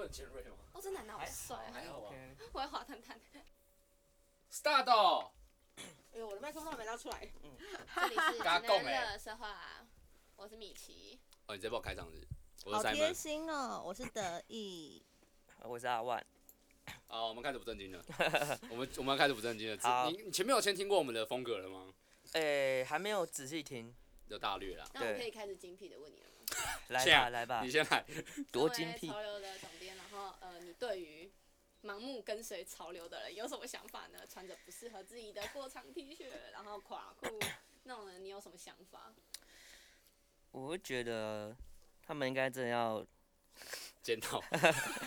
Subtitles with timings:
[0.00, 0.56] 会很尖锐吗？
[0.72, 1.70] 哦，这男的好帅啊！
[1.72, 2.14] 还好吧。
[2.52, 3.20] 我要滑探探。
[4.50, 5.30] Start。
[6.12, 7.30] 哎呦，我的麦克风还没拿出来。
[7.42, 7.50] 嗯。
[7.94, 9.86] 这里是直男的说话，
[10.36, 11.20] 我是米奇。
[11.46, 12.26] 哦，你直接帮我开场子。
[12.64, 15.02] 好贴心哦，我是得意。
[15.62, 16.24] 我是阿万。
[17.06, 18.02] 好，我们开始不正经了。
[18.70, 19.78] 我们我们要开始不正经了。
[19.82, 20.10] 好。
[20.10, 21.92] 你你前面有先听过我们的风格了吗？
[22.32, 23.94] 诶，还没有仔细听。
[24.28, 24.88] 就大略了。
[24.94, 26.36] 那我可以开始精辟的问你了吗？
[26.88, 27.62] 来吧，来吧。
[27.62, 28.04] 你先来。
[28.52, 29.08] 多精辟。
[29.08, 29.79] 潮流的总编，然
[30.20, 31.32] 后呃，你对于。
[31.82, 34.18] 盲目跟随潮流的人有什么想法呢？
[34.28, 37.26] 穿着不适合自己的过长 T 恤，然后垮裤
[37.84, 39.14] 那种人，你有什么想法？
[40.50, 41.56] 我会觉得
[42.02, 43.02] 他们应该真的要
[44.02, 44.42] 检讨。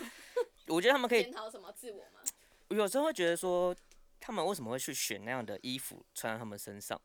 [0.66, 2.22] 我觉得他们可以检讨什么自我吗？
[2.70, 3.76] 我有时候会觉得说，
[4.20, 7.00] 他们为什么会去选那样的衣服穿在他们身上？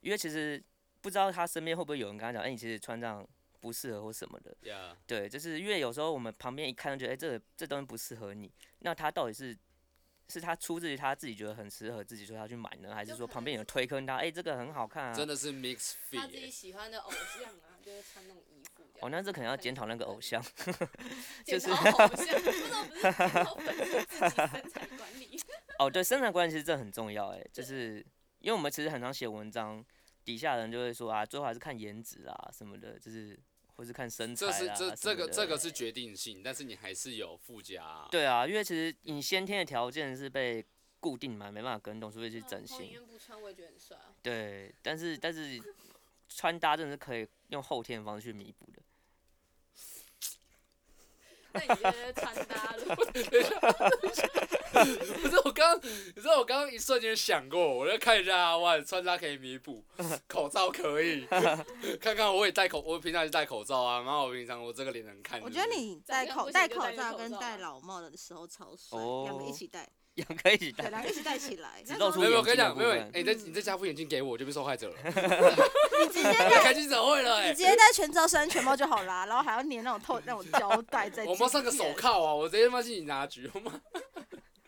[0.00, 0.62] 因为其实
[1.00, 3.26] 不知道他身边会不会有人跟他讲，哎、欸，你其实穿这样
[3.60, 4.56] 不适合或什么的。
[5.06, 8.52] 对，就是因为有时候我们旁边一看就觉得，哎、欸，这这东西不适合你。
[8.80, 9.56] 那他到底是
[10.28, 14.16] 是他出自于他自己觉得很适合自己，所以他去买呢，还是说旁边有人推坑他？
[14.16, 15.14] 哎、欸，这个很好看啊！
[15.14, 16.18] 真的是 mix fit。
[16.18, 18.82] 他自己喜欢的偶像啊，就是穿那种衣服。
[19.00, 20.42] 哦，那这可能要检讨那个偶像。
[21.46, 21.66] 就是。
[21.66, 23.12] 检讨偶像，不是不是检
[23.44, 25.40] 讨粉丝自己身材管理。
[25.78, 28.04] 哦，对，身材管理其实这很重要哎，就是
[28.40, 29.84] 因为我们其实很常写文章，
[30.24, 33.38] 底下人就会说啊，最后还是看颜值啊什么的，就是。
[33.76, 38.08] 或是看身材啊，这是这这个这个是决定性，但是你还是有附加啊。
[38.10, 40.64] 对啊，因为其实你先天的条件是被
[40.98, 42.98] 固定嘛，没办法跟动，除非去整形。
[43.06, 44.14] 不穿我也觉得很帅啊。
[44.22, 45.60] 对，但是但是
[46.28, 48.82] 穿搭真的是可以用后天的方式去弥补的。
[51.56, 52.74] 那你觉得穿搭？
[54.76, 59.82] 不是我刚，你知道我刚刚一瞬间想过，我就看一下阿万穿搭可以弥补，
[60.28, 61.26] 口罩可以，
[61.98, 65.40] 看看我也戴口，我平常就戴口罩啊，然后我平常我这个脸能看。
[65.40, 69.88] 我觉得你戴口戴口罩跟戴老帽的时候超帅，两个一起戴。
[70.16, 71.82] 两个一起戴，两个一起戴起来。
[72.16, 74.96] 没有，我跟你讲，没有，哎，你再你再加副眼镜给我，我就变受害者了。
[75.04, 81.24] 你直接戴开记者会了，哎，你直接戴全罩式安全帽就好啦，然后还要粘那种透那种胶带在。
[81.28, 83.80] 我妈上个手铐啊，我直接放进警察局，好吗？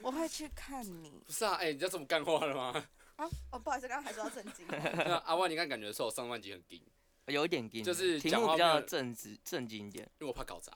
[0.01, 1.23] 我会去看你。
[1.27, 2.85] 不是啊，哎，你知道怎么干话了吗？
[3.17, 4.67] 啊，哦，不好意思，刚刚还说要正经。
[4.69, 6.81] 那阿万，你刚感觉说我上半集很硬，
[7.27, 10.73] 有一点硬，就是题目比较正直正经一点，因为我怕搞砸。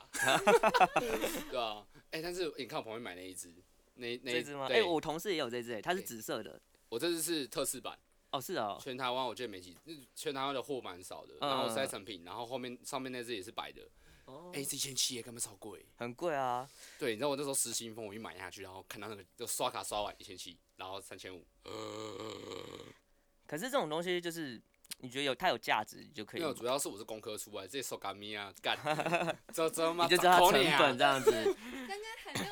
[1.50, 3.52] 对啊，哎，但是你看我旁边买那一只。
[3.94, 4.66] 那那只吗？
[4.70, 6.60] 哎、欸，我同事也有这只，它是紫色的。
[6.88, 7.98] 我这只是特仕版。
[8.30, 8.78] 哦，是哦。
[8.80, 9.76] 全台湾我觉得没几，
[10.14, 11.34] 全台湾的货蛮少的。
[11.41, 13.82] 然后塞成品，然后后面上面那只也是白的。
[14.25, 14.50] 哦。
[14.54, 15.84] 哎，这一千七耶，根本超贵。
[15.97, 16.69] 很贵啊。
[16.98, 21.44] 对，你知道我那时候失心疯，我一买下去，然后看到那个就刷卡刷完一千七，然后三千五。
[23.47, 24.58] 可是这种东西就是，
[25.00, 26.41] 你觉得有它有价值就可以。
[26.41, 28.78] 没有，主要是我是工科出来，这些手感咪啊，干。
[29.52, 31.31] 这这嘛，你就知道它成本这样子。
[31.86, 32.51] 刚刚还没有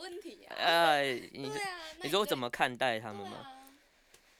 [0.00, 0.54] 问题啊。
[0.58, 3.36] 哎，你对啊，你说怎么看待他们吗？
[3.38, 3.70] 啊、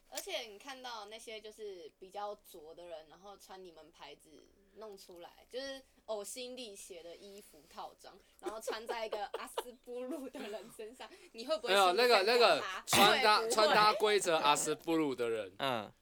[0.09, 11.73] 而且你看到那些就是比较拙的人，然后穿你们牌子弄出来，就是呕心沥血的衣服套装，然后穿在一个阿斯布鲁的人身上，你会不会？
[11.73, 15.93] 没有那个那个穿搭穿搭规则阿斯布鲁的人，嗯，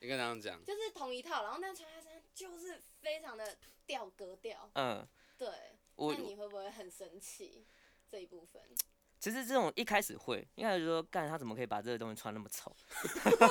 [0.00, 5.06] 你跟他们讲，就是同一套，然后那穿在身上就是非常的掉格调，嗯，
[5.38, 5.48] 对，
[5.96, 7.64] 那你会不会很生气
[8.10, 8.62] 这一部分？
[9.24, 12.70] 其实这种一开始会，一开始就说干他怎么可以把这个东西穿那么丑，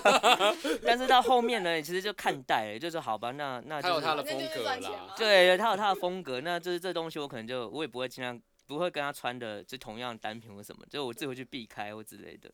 [0.86, 12.52] 但是到后面呢，其实就看待，就是好吧，那那就是他有他的风格啦，对，他有他的风格，那就是这东西我可能就我也不会尽量不会跟他穿的就同样单品或什么，就我自己会去避开或之类的，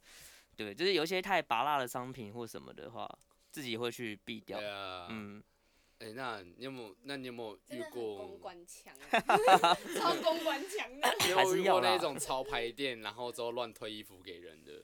[0.56, 3.06] 对，就是有一些太拔辣的商品或什么的话，
[3.52, 4.58] 自己会去避掉，
[5.10, 5.44] 嗯。
[6.00, 6.96] 哎、欸，那你有没有？
[7.04, 8.16] 那你有没有遇过？
[8.18, 8.96] 公关强，
[10.00, 11.16] 超公关强的。
[11.26, 14.84] 你有没有遇过那种潮牌店，然后之后乱推衣服给人的？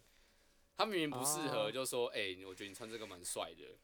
[0.78, 3.64] 他明明不适合，就说：“哎、欸，我觉得你穿这个蛮帅的。
[3.64, 3.78] 欸”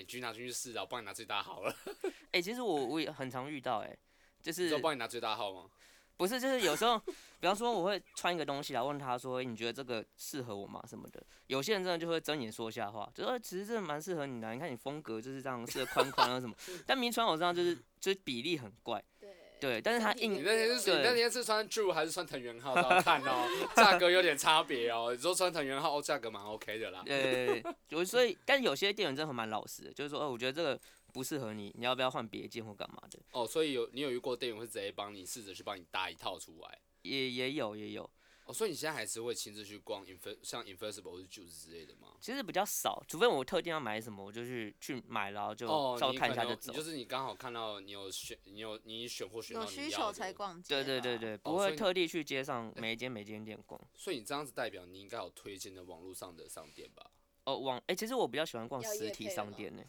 [0.00, 1.74] 哎，去拿进去试啊，我帮你拿最大号了。
[2.32, 3.98] 哎、欸，其实我我也很常遇到、欸，哎，
[4.42, 4.74] 就是。
[4.74, 5.70] 我帮你拿最大号吗？
[6.16, 10.82] 不是，就是有时候，比方说我会穿一个东西来问他说，你觉得这个适合我吗？
[10.88, 11.22] 什么的。
[11.48, 16.54] 有些人真的就会睁眼说瞎话，就说其实真的蛮适合你的，你看你风格就是这样，适合宽宽啊什么。
[16.86, 19.02] 但明穿我身上就是就是比例很怪。
[19.20, 19.30] 对。
[19.60, 20.34] 对，但是他硬。
[20.34, 22.74] 你那天是你那天是穿 True 还是穿藤原浩？
[22.74, 25.14] 好看哦，价格有点差别哦。
[25.14, 27.02] 你说穿藤原浩，价格蛮 OK 的啦。
[27.06, 30.78] 对，我所以，但是有些店员真的很蛮老实的，就是说，哦，我觉得这个。
[31.14, 33.20] 不适合你，你要不要换别件或干嘛的？
[33.30, 36.78] 哦，所以有你有遇过店员会直接帮你试着去帮你搭一套出来？
[37.02, 38.10] 也也有也有，
[38.46, 42.16] 哦，所以你现在还是会亲自去逛 Inf 像 Invincible 或者 Juice 之类的吗？
[42.20, 46.72] 其实比较少，除非我特定要买什么，我就去去买，然后就稍微看一下就走。
[46.72, 49.62] 哦、就是你刚好看到你有选，你有你选货选到。
[49.62, 50.82] 有需求才逛街。
[50.82, 53.80] 对对对对，不会特地去街上每一间每间店逛。
[53.94, 57.08] 所以你这样子代表你应该有推荐的网络上的商店吧？
[57.44, 59.82] 哦，网哎、欸，其实我比较喜欢逛实体商店呢。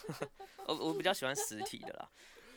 [0.66, 2.08] 我我比较喜欢实体的啦，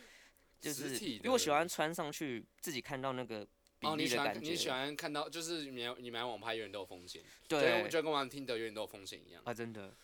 [0.60, 3.46] 就是因为我喜欢穿上去自己看到那个。
[3.82, 9.94] 哦，你喜欢你喜欢看到，就是你你买网拍永远都有风险，对，我觉得跟玩听的永远都有风险一样啊，真的。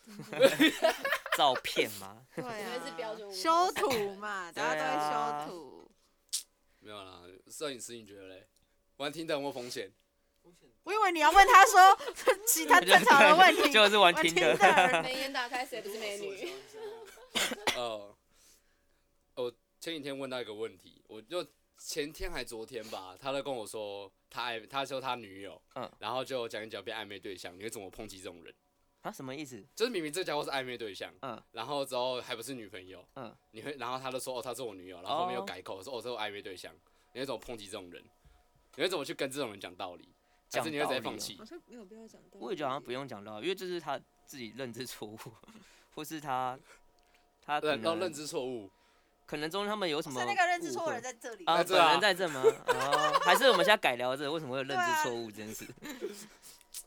[1.35, 2.23] 照片吗？
[2.35, 5.91] 对啊，修图嘛， 大家都会修图。
[6.81, 8.47] 没有啦，摄影师你觉得嘞？
[8.97, 9.91] 玩听的有没有风险？
[10.83, 11.97] 我以为你要问他说
[12.45, 14.55] 其他正常的问题，就是玩听的。
[15.01, 16.53] 眉眼打开，谁不是美女？
[17.77, 18.15] 哦，
[19.35, 21.45] 我前几天问到一个问题，我就。
[21.75, 28.53] 前天还昨天吧，他都跟我说他爱，他说他女友，嗯，然后就讲一讲变暧昧对象，你会怎么抨击这种人？
[29.01, 29.61] 啊，什么意思？
[29.75, 36.73] 就是明明这家伙是暧昧对象，嗯，然后之后还不是女朋友，嗯，你会，然后他就说哦，他是我女友，然后后面又改口、哦、说哦，这是暧昧对象，
[37.13, 38.01] 你会怎么抨击这种人？
[38.75, 40.07] 你会怎么去跟这种人讲道理？
[40.53, 41.37] 还是你会直接放弃？
[41.37, 42.39] 好像没有必要讲道理。
[42.39, 45.19] 我也觉得好像不用讲道理，因为这是他自己认知错误，
[45.95, 46.57] 或是他
[47.45, 48.69] 他可能认知错误。
[49.25, 50.19] 可能中间他们有什么？
[50.19, 51.63] 是那个认知错误的人在这里啊？
[51.63, 52.43] 本人在这吗？
[52.67, 54.31] 哦， 还是我们现在改聊这个？
[54.31, 55.65] 为什么会有认知错误这件事？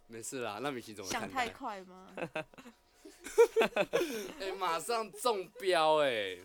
[0.07, 1.11] 没事啦，那米奇怎么？
[1.11, 2.09] 想太快吗？
[4.39, 6.41] 哎、欸，马上中标哎、欸！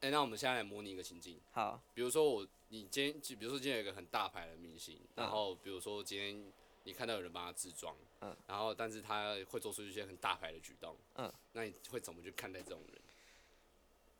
[0.00, 1.38] 哎、欸，那我们现在来模拟一个情境。
[1.52, 6.52] 好，比如说我，你今天，比如说今天有一个很大牌的明星，然后比如说今天
[6.88, 12.98] 你看到有人帮他自装，嗯，然后但是他会做出一些很大牌的举动，嗯，那你会怎么去看待这种人？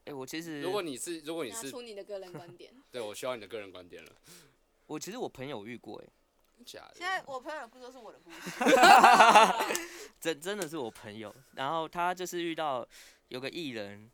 [0.05, 2.75] 哎、欸，我其实，如果你是，如果你是，拿出你的个人观点。
[2.93, 4.12] 对，我需要你的个人观点了。
[4.85, 6.06] 我其实我朋友遇过，哎，
[6.67, 6.94] 假的。
[6.94, 8.38] 现在我朋友的故事都是我的故事。
[10.20, 12.87] 真真的是我朋友，然后他就是遇到
[13.29, 14.11] 有个艺人，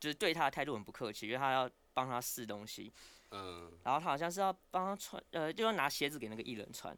[0.00, 2.90] 就是对他的态度很不客气，因为他要帮他试东西，
[3.32, 6.96] 嗯，然后他好像是要帮他穿，呃，就要拿鞋子给那个艺人穿，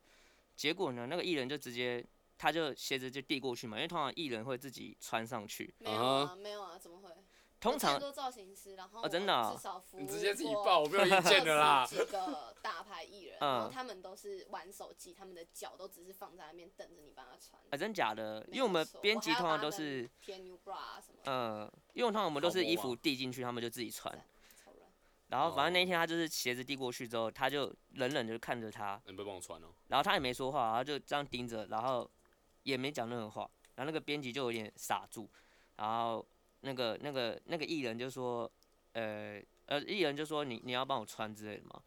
[0.61, 2.05] 结果呢，那个艺人就直接，
[2.37, 5.75] 他就鞋子就递过去嘛，因为通常艺人会自己穿上去。
[5.79, 7.09] 没有啊，没有啊，怎么会？
[7.59, 11.87] 通常做造型师，然后真的，至少服务你直接自己报，我没有意见的啦。
[11.87, 17.59] 几个大牌艺人，然后他们都是玩手机，他们的脚都只是放在那边等着你帮他穿。
[17.71, 18.47] 啊，真假的？
[18.53, 21.21] 因为我们编辑通常都是贴 new bra 什么。
[21.25, 24.15] 嗯，因为通常我们都是衣服递进去，他们就自己穿。
[25.31, 29.01] 然后反正那一天他就是鞋子递过去之后，他就冷冷就看着他。
[29.07, 29.69] 你不帮我穿哦。
[29.89, 32.09] 然后他也没说话，然后就这样盯着，然后
[32.63, 33.51] 也没讲任何话。
[33.75, 35.31] 然后那个编辑就有点傻住，
[35.77, 36.25] 然后。
[36.63, 38.43] 那个、那个、那个艺人就说，
[38.93, 41.83] 呃呃，艺人就说你你要帮我穿之类的嘛，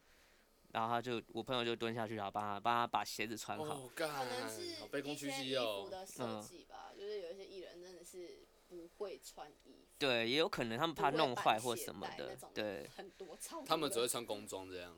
[0.72, 3.64] 然后他就我朋友就蹲下去，然后帮他帮他把鞋子穿好。
[3.64, 9.94] Oh, God, 可能是一些衣服的设计吧，嗯，就是有一些艺人真的是不会穿衣服。
[9.98, 12.88] 对，也有可能他们怕弄坏或什么的，对。
[12.96, 13.62] 很多超。
[13.62, 14.96] 他们只会穿工装这样。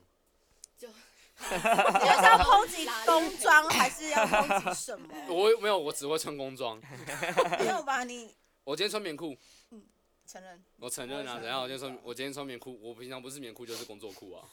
[0.77, 0.89] 就。
[1.39, 5.07] 你是要 抨击工装，还是要抨击什么？
[5.29, 6.81] 我没有，我只会穿工装。
[7.59, 8.33] 没有吧你？
[8.63, 9.37] 我今天穿棉裤。
[9.69, 9.83] 嗯
[10.25, 14.49] 承认，我承认啊，然后我就说，我今天穿棉裤，我平常不是棉裤就是工作裤啊，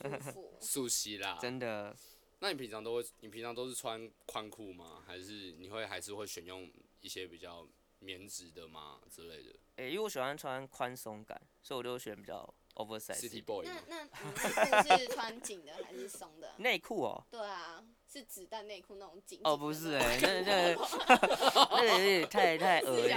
[0.61, 1.37] 熟悉啦。
[1.41, 1.97] 真的？
[2.39, 5.03] 那你平常都会，你平常都是穿宽裤吗？
[5.07, 7.67] 还是你会还是会选用一些比较
[8.05, 9.51] 棉质的吗之类的？
[9.77, 13.19] 诶、欸，因为我喜欢穿宽松感，所以我就选比较 oversize。
[13.19, 13.67] City boy。
[13.67, 16.55] 那那内裤是穿紧的还是松的？
[16.59, 17.25] 内裤哦。
[17.31, 17.85] 对啊。
[18.07, 19.41] 是子弹内裤那种紧。
[19.43, 20.75] 哦，不是哎、欸，那那
[21.73, 23.15] 那有点太太恶了。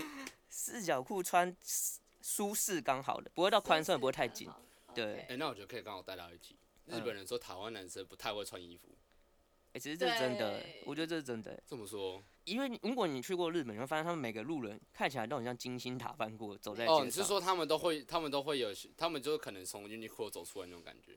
[0.48, 1.54] 四角裤穿
[2.22, 4.48] 舒适刚好的，不会到宽松，也不会太紧。
[4.94, 5.16] 对。
[5.16, 6.56] 哎、欸，那我觉得可以刚好带到一起。
[6.86, 8.88] 日本人说台湾男生不太会穿衣服。
[9.72, 11.62] 哎、欸，其实这是真的，我觉得这是真的。
[11.66, 12.22] 这么说？
[12.44, 16.96] 因为如果你去过日本，你会发现他们每个路人看起来都很像金字塔翻过走在街上。
[16.96, 21.12] 哦，你是说他们都会，他们都会有，他们就是可能从 Uniqlo 走出来那种感觉。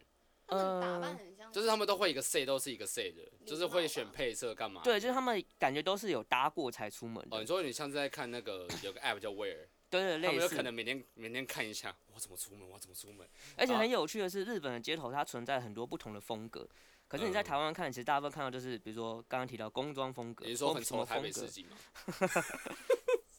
[0.48, 1.18] 嗯，
[1.52, 4.82] 就是他们都会一个 set 都是一个 set 的，就是会选配色干嘛？
[4.84, 7.26] 对，就是他们感觉都是有搭过才出门。
[7.32, 10.28] 哦，你说你像是在看那个有个 app 叫 Wear， 对对，类似。
[10.28, 13.28] 他们有可能每天每天看一下，我怎么出门，我怎么出门。
[13.56, 16.68] 而且很有趣的是，日本的街头它存在很多不同的风格，
[17.14, 21.78] 可是你在台湾看，其实大部分看到就是，比如说刚刚提到工装风格，你说很丑台北市井吗？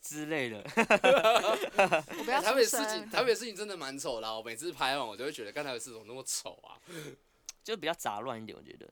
[0.01, 0.63] 之类的。
[2.41, 6.79] 台北市井，台北市井真的蛮丑的，我每次拍完我就会觉得，刚才的市怎么那么丑啊？
[7.65, 8.89] 就比较杂乱一点，我觉得。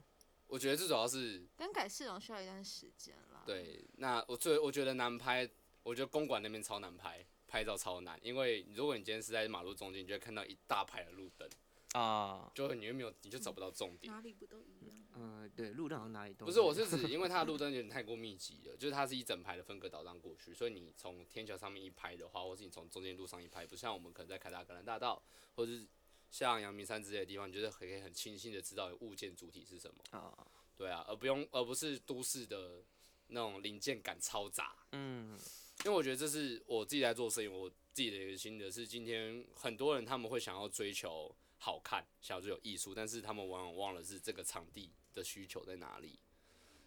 [0.48, 3.44] 我觉得最主要是更改市容需要一段时间啦。
[3.46, 5.48] 对，那我最我觉得难拍，
[5.84, 11.48] 我觉得公馆那边超难拍，拍照超难，因为如果你今天是在马路中间，你就会看到一大排的路灯，
[11.92, 14.12] 啊，就你又没有，你就找不到重点。
[14.12, 14.96] 哪里不都一样？
[15.14, 16.46] 嗯，对，路灯好像哪里都。
[16.46, 25.22] 不是，我是指，因为它的路灯有点太过密集了， 就是它是一整排的分隔岛这样过去，所以你从天桥上面一拍的话，或是你从中间路上一拍，不像我们可能在凯达格兰大道，
[25.54, 25.86] 或者是
[26.30, 30.18] 像阳明山之类的地方，你就是可以很清晰的知道物件主体是什么。
[30.18, 30.32] 啊。
[30.74, 32.82] 对啊，而不用，而不是都市的
[33.26, 34.74] 那种零件感超杂。
[34.92, 35.38] 嗯。
[35.84, 46.18] 因为我觉得这是我自己在做摄影，我自己的一个心得是，今天很多人他们会想要追求好看，想要追求艺术，但是他们往往忘了是这个场地的需求在哪里。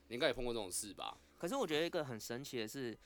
[0.10, 1.17] 你应该也碰过这种事吧？
[1.38, 2.98] 可是我觉得一个很神奇的是，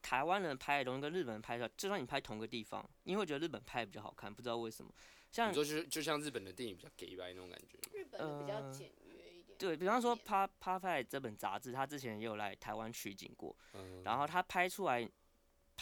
[0.00, 4.94] 台湾人拍的东西跟日本人拍的，就算你拍同个地方，你会觉得日本拍的比较好看，不知道为什么。
[5.32, 7.76] 像你说就就像日本的电影比较给白那种感觉。
[7.92, 9.58] 日本的比较简约一点。
[9.58, 15.10] 对，比方说《Pa Parasite》这本杂志，他之前也有来台湾取景过，嗯、然后他拍出来。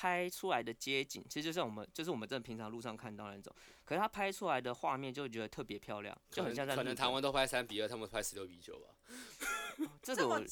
[0.01, 3.55] 拍出来的街景，其实就像我们，就是我们这平常路上看到那种。
[3.85, 6.75] 可是他拍出来的画面，就觉得特别漂亮，就很像在。
[6.75, 8.95] 可能台湾都拍三比二，他们拍十六比九吧。
[10.01, 10.41] 这个我。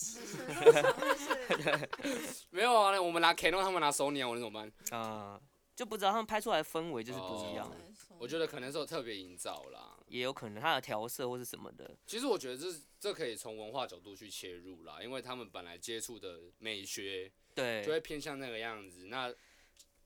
[2.51, 4.69] 没有啊，我们拿 Canon，他们拿 Sony 啊，我能怎么办？
[4.91, 5.01] 啊、
[5.33, 5.41] 呃，
[5.79, 7.71] 就不知道他们拍出来的氛围就是不一样。
[7.71, 11.97] 哦、我觉得可能是有特别营造啦，也有可能它的调色或是什么的。
[12.05, 17.31] 其实我觉得这这可以从文化角度去切入啦，因为他们本来接触的美学。
[17.55, 19.05] 对，就会偏向那个样子。
[19.05, 19.33] 那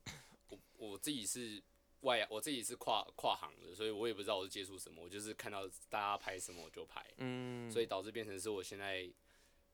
[0.50, 1.62] 我我自己是
[2.00, 7.02] 外，我自己是跨跨行的，所以我也不知道我是接触什么，我就是看到大家拍什么我就拍。
[7.16, 9.10] 嗯，所以导致变成是我现在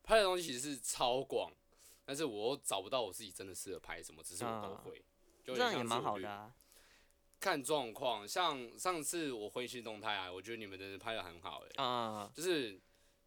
[0.05, 1.53] 拍的东西其实是超广，
[2.05, 4.97] 但是我又找不到我自己真的适合拍什么，只是我都会。
[4.97, 5.18] 啊、
[5.55, 6.55] 就这样也蛮好的啊。
[7.41, 11.83] 看状况，像上次我回去动态啊，我觉得你们真的拍的很好哎、欸。
[11.83, 12.33] 啊。
[12.35, 12.81] 就是。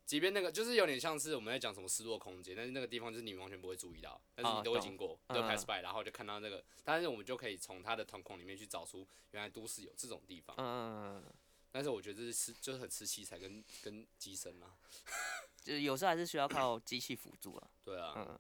[0.04, 10.54] 即便那个就是有点像是我们在讲什么失落空间，但是那个地方就是你们完全不会注意到，但是你都会经过，都 pass by，然后就看到那个，但是我们就可以从它的瞳孔里面去找出原来都市有这种地方。
[10.60, 11.24] 嗯，
[11.72, 14.75] 但是我觉得这是吃，就是很吃器材跟跟机身嘛，
[15.63, 17.70] 就是有时候还是需要靠机器辅助啊。
[17.82, 18.13] 对啊。
[18.18, 18.40] 嗯。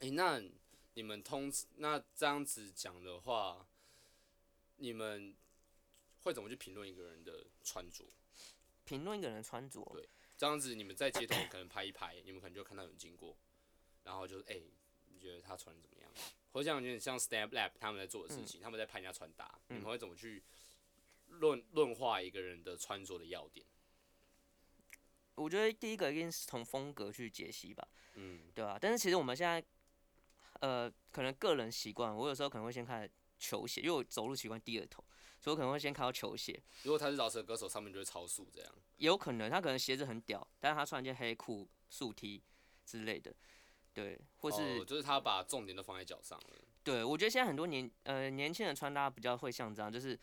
[0.00, 0.42] 诶，那
[1.00, 3.66] 你们通那这样子讲的话，
[4.76, 5.34] 你们
[6.20, 8.04] 会怎么去评论一个人的穿着？
[8.84, 9.82] 评论一个人的穿着？
[9.94, 10.06] 对。
[10.36, 13.34] 这样子，你们在街头可能拍一拍，你们可能就看到有人经过，
[14.04, 14.62] 然后就是哎、欸，
[15.08, 16.12] 你觉得他穿的怎么样？
[16.52, 20.42] 或者像有点像 Snap Lab 他们在做的事情，嗯、他们在拍人家穿搭，嗯、你们会怎么去
[21.28, 23.64] 论论化一个人的穿着的要点？
[25.36, 28.78] 我觉得第一个一定是从风格去解析吧，嗯，对吧、啊？
[28.78, 29.64] 但是其实我们现在，
[30.60, 35.04] 呃，可能个人习惯，我有时候可能会先看球鞋，因为我走路习惯低着头。
[35.42, 36.62] 所以我可能会先看到球鞋。
[36.82, 38.70] 如果他是饶舌歌手，上面就会超速这样。
[38.98, 42.42] 有可能，他可能鞋子很屌，但是他穿一件黑裤、竖 T
[42.84, 43.34] 之类的，
[43.94, 46.58] 对，或是、哦、就是他把重点都放在脚上了。
[46.84, 50.18] 对，我觉得现在很多年呃年轻人穿搭比较会像这样，就是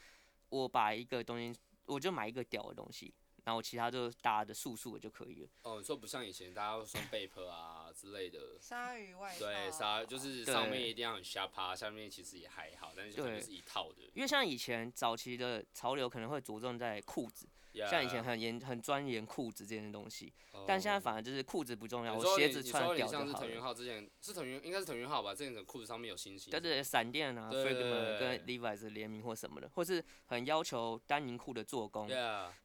[0.50, 3.12] 我把一个东西，我就买一个屌的东西。
[3.48, 5.48] 然后其他就搭的素素的就可以了。
[5.62, 8.58] 哦，你说不像以前大家会穿贝壳啊之类的。
[8.60, 9.40] 鲨鱼外套。
[9.40, 14.04] 对，鲨就是上面一定要很下趴，下面其实也还好，但是就可能是一套的。
[14.14, 17.48] 因为像以前早期的潮流可能会着重在裤子。
[17.90, 20.34] 像以前很严很钻研裤子这件东西，
[20.66, 23.26] 但现在反而就是裤子不重要，我鞋子穿屌就好了。
[23.26, 25.36] 像是腾云号之前是腾云，应该是腾云号吧？
[25.36, 26.50] 之前的裤子上面有星星。
[26.50, 32.08] 对对，闪电啊跟 Levi's 联名或什么的，或是很要求丹宁裤的做工。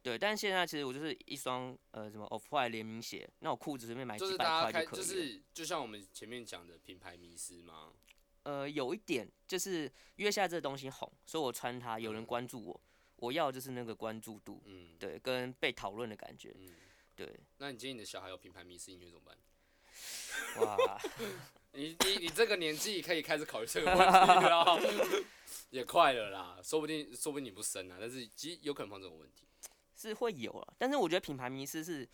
[0.02, 5.02] 对，但是现在其实我就是一双呃什么 Off-White 联名鞋，那我裤子随便买几百块就可以了。
[5.02, 7.90] 就是就像我们前面讲的品牌迷失吗？
[8.44, 9.82] 呃，有一点，就是
[10.16, 12.80] 因为现在这东西红，所以我穿它，有人关注我。
[13.22, 16.74] 我要就是那个关注度，嗯，对，跟被讨论的感觉，嗯，
[17.14, 17.38] 对。
[17.58, 20.66] 那你今天你的小孩有品牌迷失，你觉得怎么办？
[20.66, 21.00] 哇，
[21.72, 25.24] 你你你这个年纪可以开始考虑这个问题了，
[25.70, 29.44] 也快了啦，说不定说不定你不生啊，但是其实有可能碰这种问题，
[29.96, 30.74] 是会有啊。
[30.76, 32.04] 但是我觉得品牌迷失是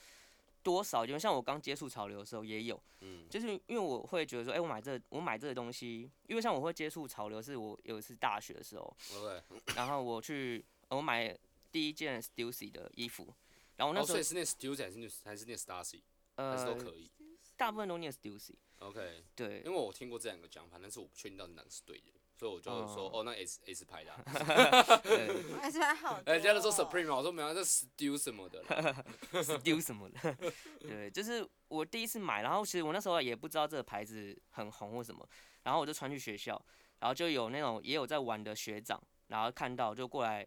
[0.62, 9.43] 多少，就像我刚接触潮流的时候也有，嗯，就是因为我会觉得说，哎、欸，我买这个、我买这个东西，因为像我会接触潮流，是我有一次大学的时候，Okay.
[9.75, 10.62] 然后我去。
[10.90, 11.37] 我买
[11.71, 13.35] 第一件 Stussy 的衣服，
[13.76, 16.02] 然后那时候、哦、是念 Stussy 还是念还是念 Stussy，
[16.37, 17.11] 呃，还是都可以，
[17.57, 18.54] 大部分都念 Stussy。
[18.78, 28.62] OK，对，因为我听过这两个讲法，但是我不确定到底哪个是对的，所以我就说，哦，哦，那 S S 牌的、啊，对，S 牌好， 人家都说 Supreme，我说没有，这 Stussy 什么的，
[29.33, 30.37] Stussy 什么的，
[30.78, 35.28] 对，就是我第一次买，然后其实我那时候也不知道这个牌子很红或什么，
[35.64, 36.64] 然后我就穿去学校，
[37.00, 40.47] 然后就有那种也有在玩的学长，然后看到就过来。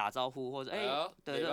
[0.00, 0.78] 打招呼或者哎，
[1.22, 1.50] 对对，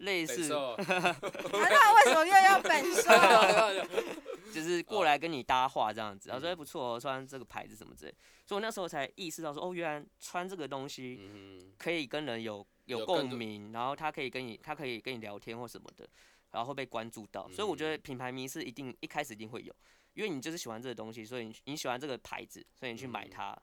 [0.00, 0.48] 类似。
[0.48, 3.84] 那为什么又要本色？
[4.54, 8.14] 就是过来跟你搭话这样子，然后说不错哦，穿这个牌子什么之类，
[8.46, 16.08] 所以我那时候才意识到说，哦，原来穿这个东西可以跟人有有共鸣，然后他可以跟你，他可以跟你聊天或什么的，
[16.52, 19.74] 然后会被关注到，所以我觉得品牌迷是一定一开始一定会有，
[20.14, 23.56] 因为你就是喜欢这个东西，所以你你喜欢这个牌子，所以你去买它，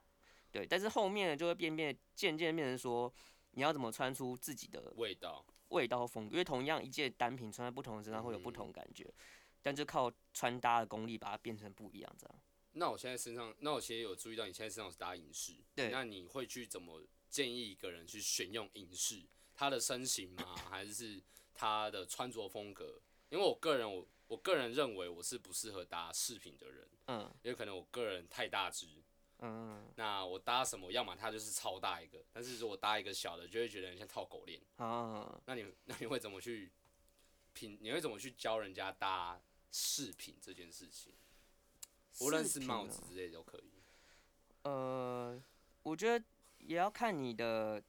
[0.51, 3.12] 对，但是后面就会变变渐渐变成说，
[3.56, 5.44] 你要怎么穿出自己的味道。
[5.70, 9.26] 味道和风格，因为同样一件单品穿在不同的身上会有不同感觉，嗯、
[9.64, 12.40] 但就靠穿搭的功力把它变成不一样这样。
[12.74, 19.26] 那我现在身上，那我其实有注意到你现在身上是搭银饰，对，那你会去怎么建议一个人去选用银饰？
[19.56, 20.56] 他的身形吗？
[20.70, 21.22] 还是
[21.54, 23.02] 他的穿着风格？
[23.30, 28.86] 因为我个人，我我个人认为我是不适合搭饰品的人，嗯，因为可能我个人太大只。
[29.39, 30.92] 嗯，那我搭什么？
[30.92, 34.62] 要么它就是超大一个，但是如果搭一个小的，就会觉得很像套狗链。
[34.77, 36.72] 啊，那你 那你会怎么去
[37.54, 37.77] 品？
[37.82, 39.39] 你会怎么去教人家搭
[39.72, 41.13] 饰品这件事情？
[42.22, 43.72] 无论是帽子之类的都可以。
[44.63, 45.39] 呃，
[45.84, 46.25] 我觉得
[46.60, 47.84] 也要看你的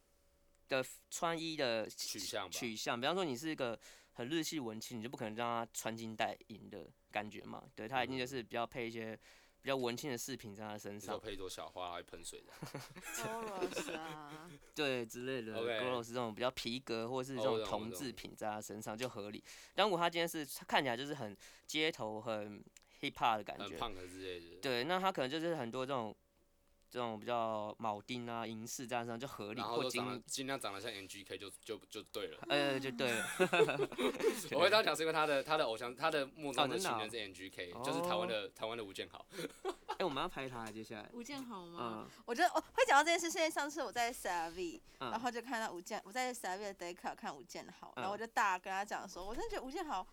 [0.69, 2.51] 的穿衣的取向吧。
[2.53, 3.79] 取向，比方说你是一个
[4.15, 7.63] 很日系文青，你就不可能让他穿金戴银的感觉嘛。
[7.77, 9.17] 对，他一定就是比较配一些。
[9.67, 12.53] 比较文青的饰品在他身上，配一朵小花还喷水的
[13.17, 19.43] ，Goros 啊， 对之类的 Okay.，Goros 这种比较皮革或者是这种铜制品在他身上就合理。
[19.75, 22.63] 但如果他今天是看起来就是很街头、很
[23.01, 23.77] hip hop 的感觉，
[24.63, 26.15] 对，那他可能就是很多这种。
[26.91, 32.39] 这种比较铆钉啊、银饰这样上就合理，或尽尽量长得像 N G K 就就就对了。
[32.49, 33.27] 呃，就对了。
[34.53, 39.25] 我会这样讲是因为他的他的偶像，他的目中的情人是 N G K，就是台湾的台湾的吴建豪。
[39.99, 41.09] 哎，我们要拍他接下来。
[41.13, 42.07] 吴建豪吗？
[42.25, 50.07] 我觉得我会讲到这件事，是因为上次我在 CRV，然后就看到吴建，我在 CRV 的 Deca 看吴建豪，然后我就大跟他讲说，我真的觉得吴建豪。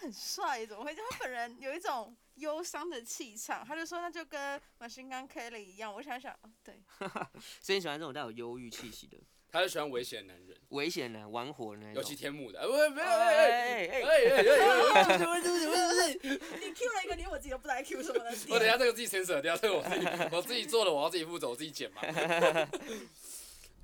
[0.00, 0.94] 很帅，怎么会？
[0.94, 5.92] 他本人有一种忧伤的气场，他就说那就跟 Machine Gun Kelly 一样。
[5.92, 6.80] 我想想，对，
[7.60, 9.18] 所以你喜欢这种带有忧郁气息的？
[9.52, 11.94] 他就喜欢危险的男人，危险男、玩火的那种。
[11.96, 18.30] 尤其天幕的，不，没有，哎哎哎哎哎，对不起，对不起，你 Q 了一个连我自己都不知道 Q 什么的。
[18.48, 22.00] 我等下这个自己 censor 掉，这个我自己我自己做的，我要自己负责，我自己剪嘛。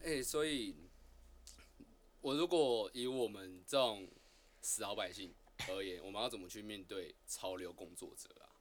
[0.04, 0.76] 哎，所以，
[2.20, 4.08] 我如果以我们这种
[4.62, 5.34] 死老百姓。
[5.68, 8.52] 而言，我们要怎么去面对潮流工作者啊？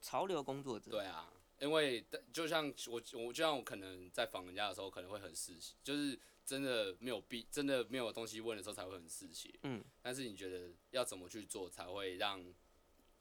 [0.00, 0.90] 潮流工作者。
[0.90, 9.52] 对啊，因为就像我，我就像我可能在访人家的时候，可能会很嗜血，就是真的没有必，真的没有东西问的时候才会很嗜血。
[9.62, 9.84] 嗯。
[10.02, 12.42] 但是你觉得要怎么去做才会让，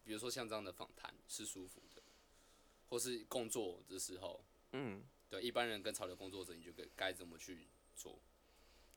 [0.03, 2.01] 比如说像这样的访谈是舒服的，
[2.89, 8.19] 或是工作的时候，嗯，对一般人跟潮流工作者，你觉得该怎么去做？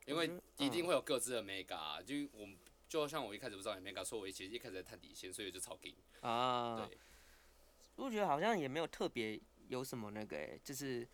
[0.07, 2.57] 因为一定会有各自的美感啊，就我们。
[2.89, 6.87] 就像我一开始不知道你没敢说，我其实一开始在探底线，所以就超给啊。
[6.87, 6.97] 对，
[7.97, 11.07] 我觉得好像也没有特别有什么那个、欸，就是，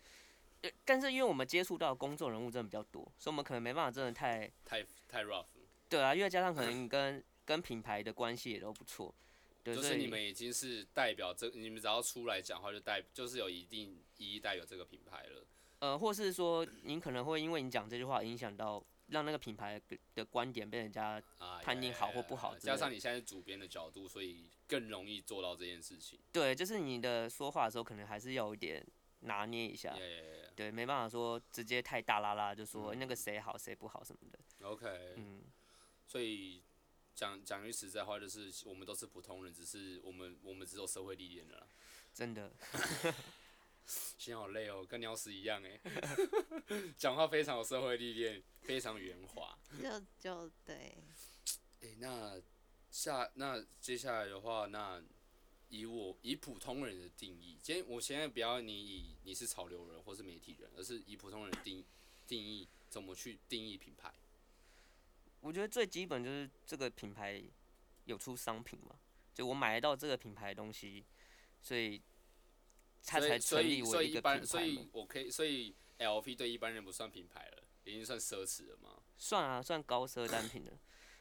[0.85, 5.45] 但是因为我们接触到公众人物真的比较多，所以我们可能没办法真的太太太 rough。
[5.89, 9.13] 对啊，因为加上可能跟 跟品牌的关系也都不错。
[9.63, 15.45] 对，就是你们已经是代表这，你们只要出来讲话就代，就是有一定意义代表这个品牌了。
[15.79, 18.83] 呃，或是说您可能会因为你讲这句话影响到。
[19.07, 19.79] 让那个品牌
[20.15, 21.21] 的观点被人家
[21.61, 26.19] 判定好或不好，加上你现在是主编的角度，所以更容易做到这件事情。
[26.31, 28.85] 对，就是你的说话的时候，可能还是要有一点
[29.19, 29.95] 拿捏一下。
[30.55, 34.39] 对，没办法说直接太大啦啦，就说那个谁好谁不好什么的。
[34.67, 35.13] OK。
[35.17, 35.41] 嗯。
[36.05, 36.61] 所以
[37.15, 41.67] 讲讲句实在话，就是我们都是普通人，只是我们我们只有社会历练了。
[42.13, 42.51] 真的。
[43.85, 45.79] 心好累哦，跟鸟屎一样哎。
[46.97, 49.57] 讲话非常有社会历练，非常圆滑。
[49.81, 50.75] 就就对。
[51.81, 52.41] 哎、欸，那
[52.89, 55.03] 下那接下来的话，那
[55.69, 61.83] 以我以普通人的定义，今天我现在不要你以你是潮流人或是媒体人，而是以普通人定
[62.25, 64.13] 定义怎么去定义品牌。
[65.41, 67.43] 我觉得最基本就是这个品牌
[68.05, 68.95] 有出商品嘛，
[69.33, 71.03] 就我买得到这个品牌的东西，
[71.61, 72.01] 所以。
[73.03, 79.01] 所以，所以，所以一般，所以我可以，所以 LV 对一般人不算品牌了，已经算奢侈了吗？
[79.17, 80.71] 算啊，算高奢单品了。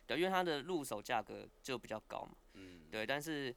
[0.07, 2.37] 对，因为它的入手价格就比较高嘛。
[2.55, 2.89] 嗯。
[2.91, 3.55] 对，但是，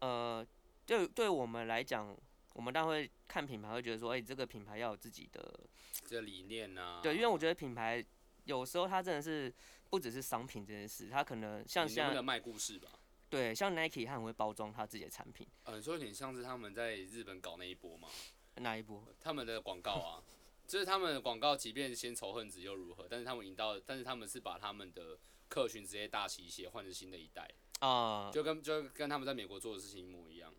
[0.00, 0.46] 呃，
[0.86, 2.16] 对，对我们来讲，
[2.54, 5.60] 我们当然会看品牌，会觉得说，哎、欸，这个品牌要有自己的
[6.06, 7.00] 这理念啊。
[7.02, 8.04] 对，因为我觉得品牌
[8.44, 9.52] 有时候它真的是
[9.90, 12.99] 不只是商品这件事，它可能像像卖故事吧。
[13.30, 15.46] 对，像 Nike，他很会包装他自己的产品。
[15.64, 18.08] 嗯、呃，说有点像是他们在日本搞那一波嘛。
[18.56, 19.02] 哪一波？
[19.20, 20.22] 他们的广告啊，
[20.66, 23.06] 就是他们的广告，即便先仇恨值又如何？
[23.08, 25.16] 但是他们引到，但是他们是把他们的
[25.48, 27.48] 客群直接大洗血，换成新的一代。
[27.78, 30.52] 啊，就跟就跟他们在美国做的事情一模一样，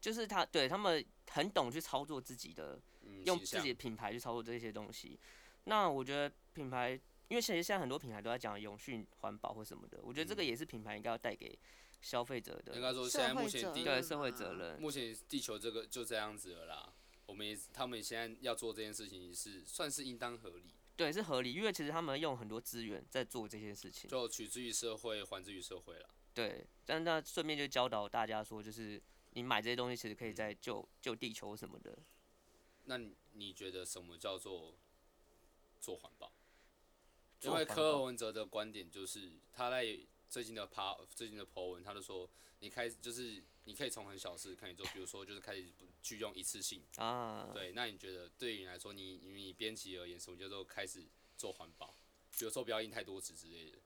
[0.00, 5.18] 就是他对他们很懂去操作自己的，嗯、用自己的品牌去操作这些东西。
[5.64, 6.90] 那我觉得品牌，
[7.28, 11.58] 因为其实现在很多品牌都在讲永续、环保或什么的，我觉得这个也是品牌应该要带给
[12.06, 12.74] 消费者的。
[12.74, 16.92] 应该说，现在目前地对社会责任，目前地球这个就这样子了啦。
[17.26, 20.74] 我们也他们现在要做这件事情是算是应当合理。
[20.96, 26.08] 对，是合理，因为其实他们用很多资源在做这件事情，就取之于社会，还之于社会了。
[26.32, 31.98] 对，但那顺便就教导大家说，就是你买这些东西，其实可以在救救地球什么的。
[32.84, 32.98] 那
[33.32, 34.74] 你觉得什么叫做？
[35.78, 36.32] 做环保，
[37.42, 39.96] 因为柯尔文哲的观点就是他在
[40.28, 42.28] 最近的趴最近的 po 文，他就说
[42.60, 45.64] 你开始就是你可以从很小事开始做，比如说就是开始
[46.02, 51.04] 去用一次性啊，对，那你觉得对于你来说，你你编辑而言，什么叫做开始
[51.36, 51.94] 做环保？
[52.38, 53.78] 比如说不要印太多纸之类的。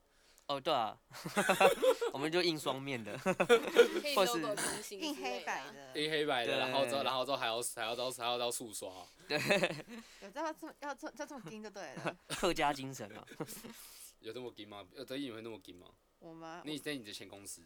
[0.47, 0.99] 哦，对啊，
[2.13, 3.17] 我们就印双面的，
[4.17, 9.39] 或是印黑白的，印黑白的，然后之后然后之后还要还要到还要到速刷，对，
[10.21, 13.25] 有这么这要这要这么硬就对了， 客家精神啊，
[14.19, 14.85] 有这么硬吗？
[14.97, 15.87] 有德意会那么硬吗？
[16.21, 16.63] 我吗？
[16.65, 17.63] 你在你的前公司，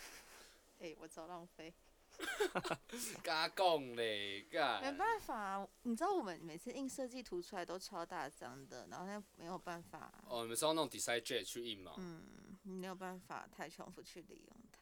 [0.78, 1.74] 哎，我超浪费。
[3.24, 4.80] 嘎讲嘞，嘎。
[4.82, 10.24] 没办法啊，你知道我们每次印设计图出来都超大张的，然后那没有办法、啊。
[10.28, 11.94] 哦，你们是用那种 Design Jet 去印吗？
[11.96, 14.78] 嗯，没有办法太重复去利用它。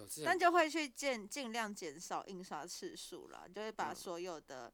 [0.00, 4.68] 欸、但就会去尽尽量减少印刷次数啦，就会把所有的。
[4.68, 4.72] 嗯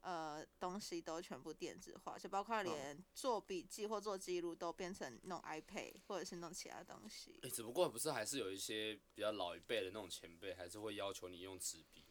[0.00, 7.32] 呃，东西都全部电子化，就包括连做笔记或做记录都变成弄 iPad 或者是弄其他东西。
[7.42, 12.04] 哎、欸，只不过不是还是有一些比较老一辈的那种前辈，还是会要求你用纸笔。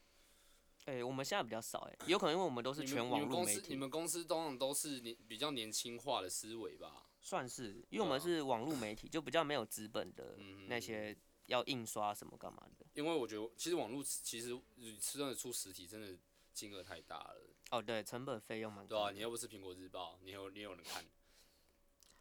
[0.85, 3.61] 哎、欸，我们现在比较少哎、欸，有可能因为我们都是全网络媒体。
[3.61, 7.07] 你们公司，你们公司通常都是年比较年轻化的思维吧？
[7.21, 12.85] 算是，因为我们是网络媒体，就比较没有资本的那些要印刷什么干嘛的。
[12.93, 16.17] 因为我觉得，其实网络其实你真的出实体，真的
[16.53, 17.41] 金额太大了。
[17.71, 18.97] 哦，对，成本费用蛮高。
[18.97, 21.05] 对啊，你又不是苹果日报，你有你有人看。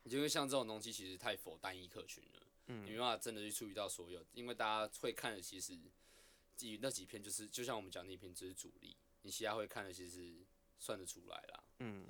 [0.05, 5.77] 因为像这种东西，其实太否单一客群了，嗯，你没办法真的去注意到所有，因为大家会看的其实，
[6.55, 10.47] 几那几篇就是，就像我们讲那篇就是主力，你其他会看的其实
[10.79, 12.07] 算得出来啦，嗯，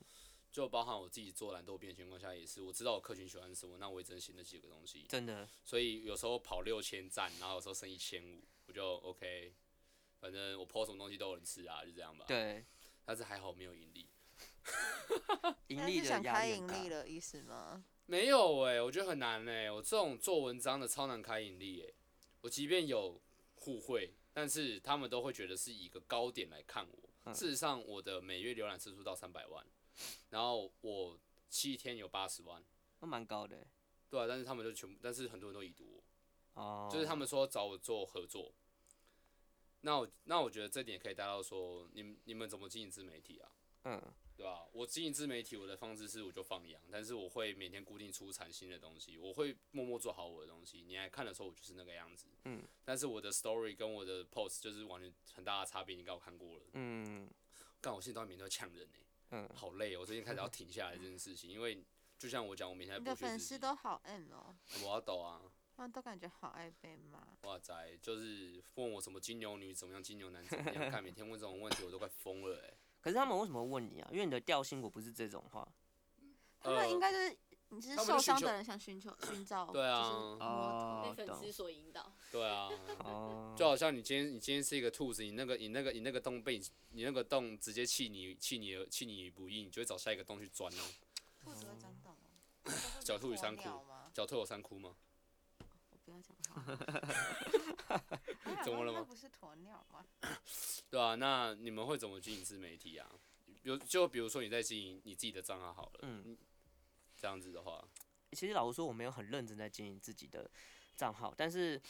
[0.52, 9.54] 就包含我自己做懒惰编的情况下也是，我知道我客群喜欢什么，那我也只能写那几个东西，真的，所以有时候跑六千赞，然后有时候剩一千五，我就 OK，
[10.20, 12.62] 反正我 po 什么东西都有人吃啊，就这样吧，对。
[13.06, 14.08] 但是还好没有盈利，
[15.68, 17.84] 盈利的想开盈利的意思吗？
[18.04, 21.94] 没有哎、欸，我觉得很难哎、欸，我这种做文章的超难开盈利哎、欸，
[22.40, 23.20] 我即便有
[23.54, 27.08] 互惠，但是他们都会觉得是以一个高点来看我。
[27.24, 29.64] 嗯、事实上，我的每月浏览次数到三百万，
[30.30, 32.62] 然后我七天有八十万，
[33.00, 33.66] 那蛮高的、欸。
[34.10, 36.02] 对啊，但是他们就全部，但是很多人都已读
[36.54, 38.52] 我，哦，就是他们说找我做合作。
[39.82, 43.50] 那我那我觉得这点可以带到说，你们你们怎么经营自媒体啊？
[43.84, 44.02] 嗯，
[44.36, 44.66] 对吧？
[44.72, 50.82] 我经营自媒体，我的方式是我就放养，但是我会每天固定出产新的东西，我会默默做好我的东西。
[50.82, 52.26] 你来看的时候，我就是那个样子。
[52.46, 52.62] 嗯。
[52.84, 56.64] 但是我的 story 跟我的 post 就是完全很大的差别，你刚我看过了。
[56.72, 57.30] 嗯。
[57.80, 59.06] 但我现在都每天都要呛人呢、欸。
[59.36, 59.48] 嗯。
[59.54, 61.80] 好累哦，我最近开始要停下来这件事情，因为
[62.18, 62.98] 就像我讲，我每天。
[63.00, 64.56] 你的粉丝都好 M 哦。
[64.82, 65.40] 我要抖啊。
[65.76, 67.18] 他都感觉好爱被骂。
[67.42, 70.90] 哇塞，就是问我什么金牛女怎么样，金牛男怎么样？
[70.90, 72.76] 看每天问这种问题，我都快疯了哎、欸。
[73.02, 74.08] 可是他们为什么会问你啊？
[74.10, 75.68] 因为你的调性我不是这种话。
[76.60, 77.36] 他们应该就是
[77.68, 82.12] 你是受伤的人想寻求寻找，对啊，哦，被粉丝所引导。
[82.32, 82.68] 对啊，
[83.00, 90.82] 哦，就好像你今天你今天是一个兔子，你那个你那个你那个洞被你你那个洞直接弃你弃你弃你不义，你就会找下一个洞去钻哦。
[91.44, 92.72] 兔子会钻洞哦。
[93.04, 93.62] 狡兔有三窟，
[94.12, 94.96] 狡兔有三窟吗？
[96.06, 96.62] 不要讲话。
[98.64, 99.02] 怎么了吗？
[99.02, 100.04] 不是鸵鸟吗？
[100.88, 103.10] 对啊，那你们会怎么经营自媒体啊？
[103.62, 106.36] 比如就比如说你在经营你自己的账号好了，嗯，
[107.16, 107.84] 这样子的话，
[108.32, 110.48] 其实老实说我没有很认真在经营自己的
[110.94, 111.80] 账号，但是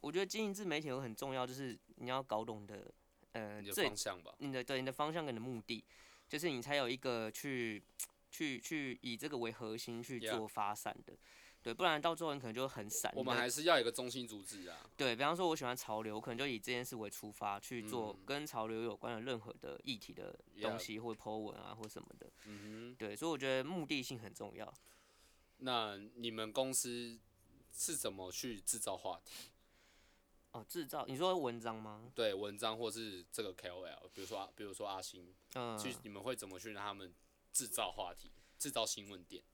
[0.00, 2.92] 我觉得经营自媒体有很重要，就是你要搞懂的
[3.32, 5.84] 呃你的方向吧，你的对你的方向跟你的目的，
[6.28, 7.80] 就是你才有一个去
[8.30, 11.12] 去去以这个为核心去做发散的。
[11.12, 11.18] Yeah.
[11.62, 13.12] 对，不然到最后你可能就很散。
[13.14, 14.88] 我们还是要有一个中心主旨啊。
[14.96, 22.32] 对，比方说，我喜欢潮流，我可能就以这件事为出发去做跟潮流有关的任何的议题的东西，或 po 文啊，或什么的。
[22.46, 22.96] 嗯哼。
[22.96, 24.72] 对，所以我觉得目的性很重要。
[25.58, 27.20] 那你们公司
[27.74, 29.50] 是怎么去制造话题？
[30.52, 31.04] 哦，制造？
[31.06, 32.10] 你说文章吗？
[32.14, 37.14] 对，文章或是这个 KOL，比如说，比如说阿星，嗯，去你们会怎么去让他们
[37.52, 39.44] 制造话题，制造新闻点？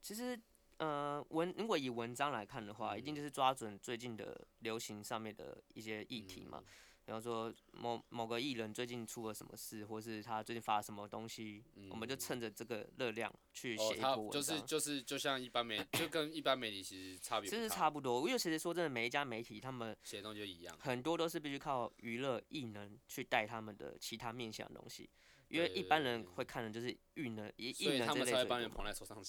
[0.00, 0.40] 其实。
[0.78, 6.58] 呃文如果以文章来看的话，嗯、一定就是抓准最近的流行上面的一些议题嘛。
[6.64, 6.66] 嗯
[7.06, 14.32] 比方说某某个艺人最近出了什么事，或是他最近发了什么东西，嗯、我们就趁着这个热量去写一波文章。
[14.32, 17.48] 就是就是就像一般媒，就跟一般媒体其实差别。
[17.48, 25.08] 其实差不多，因为其实说真的，每一家媒体他们写的东西就一样，很多都是必须靠娱乐艺能去带他们的其他面向的东西，
[25.46, 28.58] 因为一般人会看的就是艺能，艺能这类的。
[28.58, 29.24] 人捧在手上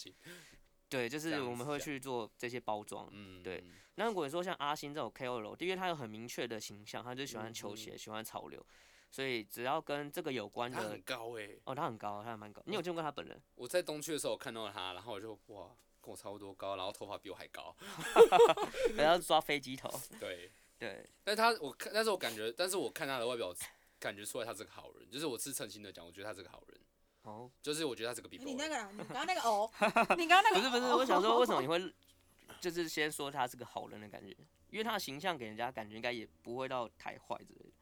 [0.89, 3.07] 对，就是我们会去做这些包装。
[3.11, 3.63] 嗯，对。
[3.95, 8.63] 那如果说像阿星这种 KOL，因为他有很明确的形象，他就喜欢球鞋，嗯、喜欢潮流，
[9.09, 11.61] 所以只要跟这个有关的，他很高诶、欸。
[11.65, 12.61] 哦，他很高，他还蛮高。
[12.65, 13.41] 你有见过他本人？
[13.55, 17.75] 我在东区的时候我看到他，然后我就哇，跟我差不多高，然后头发比我还高。
[18.95, 19.89] 然后抓飞机头。
[20.21, 21.09] 对对。
[21.23, 23.53] 但是他我看，但是我感觉，但是我看他的外表，
[23.99, 26.79] 感觉出来他是个好人，就是我是诚心的讲，我觉得他是个好人。
[27.27, 27.51] 哦。
[27.61, 28.37] 就是我觉得他是个比。
[28.37, 29.69] 你那个，你刚刚那个哦，
[30.17, 30.55] 你刚刚那个。
[30.55, 31.93] 不是不是，我想说为什么你会？
[32.59, 34.35] 就是先说他是个好人的感觉，
[34.71, 37.75] 因为他的形象给人家感觉应该也不会到太坏之类的。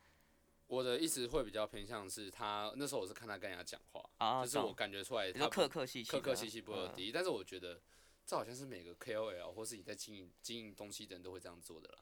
[0.67, 7.09] 我的意思会比较偏向是他那时候我是看他跟人家讲话，啊、就是我感觉出来他客客气气，客客气气不二低。
[7.09, 7.79] 嗯、但是我觉得
[8.25, 11.99] 这好像是每个 KOL 或是你在经营经营东西的人都会这样做的啦。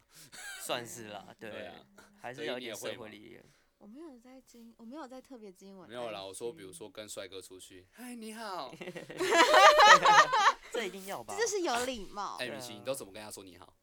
[0.62, 1.86] 算是啦，对， 对啊，
[2.20, 3.44] 还是有点社会历练。
[3.84, 5.88] 我没有在经，我没有在特别经营。
[5.90, 8.74] 没有啦，我说比如说跟帅哥出去，嗨，你好。
[10.72, 11.36] 这一定要吧？
[11.38, 12.38] 这是有礼貌。
[12.38, 13.76] 哎，米奇，你都怎么跟他说你好？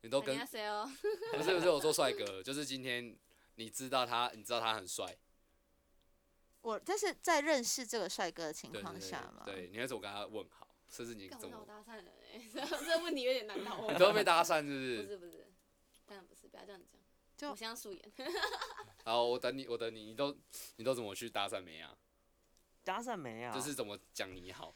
[0.00, 0.90] 你都跟谁哦？
[1.36, 3.14] 不是不是，我说帅哥， 就是今天
[3.56, 5.04] 你知道他，你知道他很帅。
[6.62, 9.42] 我但是在认识这个帅哥的情况下嘛？
[9.44, 10.66] 对，你会怎么跟他问好？
[10.88, 12.10] 甚至你怎么搭讪的？
[12.80, 13.92] 这个问题有点难倒我。
[13.92, 15.02] 你都被搭讪是不是？
[15.02, 15.46] 不是不是，
[16.06, 16.97] 当然不是，不要这样讲。
[17.38, 18.12] 就互相素颜。
[19.06, 20.36] 好，我等你，我等你，你都
[20.76, 21.96] 你都怎么去搭讪梅啊？
[22.82, 23.54] 搭讪没啊？
[23.54, 24.74] 就是怎么讲你好。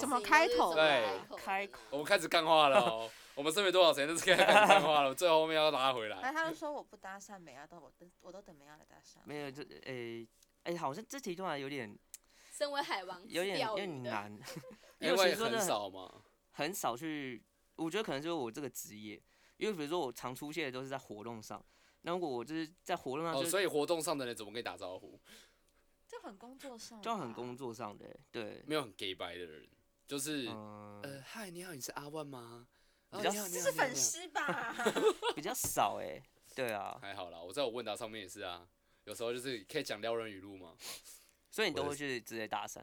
[0.00, 0.74] 怎么开头？
[0.74, 1.80] 对，开口。
[1.90, 3.08] 我们开始干话了哦。
[3.36, 5.14] 我们剩没多少钱，就是开始干话了。
[5.14, 6.16] 最后面要拉回来。
[6.18, 9.18] 哎，他就说我不搭讪美亚，都我等，我都等美亚来搭讪。
[9.24, 10.26] 没有，就诶
[10.64, 11.96] 诶，好像这题突然有点。
[12.50, 14.36] 身为海王，有点有点难。
[14.98, 16.12] 因为很少嘛。
[16.50, 17.40] 很少去，
[17.76, 19.22] 我觉得可能就是我这个职业，
[19.58, 21.62] 因为比如说我常出现的都是在活动上，
[22.02, 25.20] 那如果我就是在活动上，哦，所以活动上的人怎么跟你打招呼？
[26.06, 29.68] 就很工作上，就很工作上的，对，没有很 gay 白的人，
[30.06, 32.66] 就是，呃，嗨，你好，你是阿万吗？
[33.10, 34.74] 比较，这是粉丝吧？
[35.36, 36.22] 比较少哎，
[36.54, 38.66] 对啊，还好啦，我在我问答上面也是啊，
[39.04, 40.74] 有时候就是可以讲撩人语录嘛，
[41.50, 42.82] 所以你都会去直接搭讪？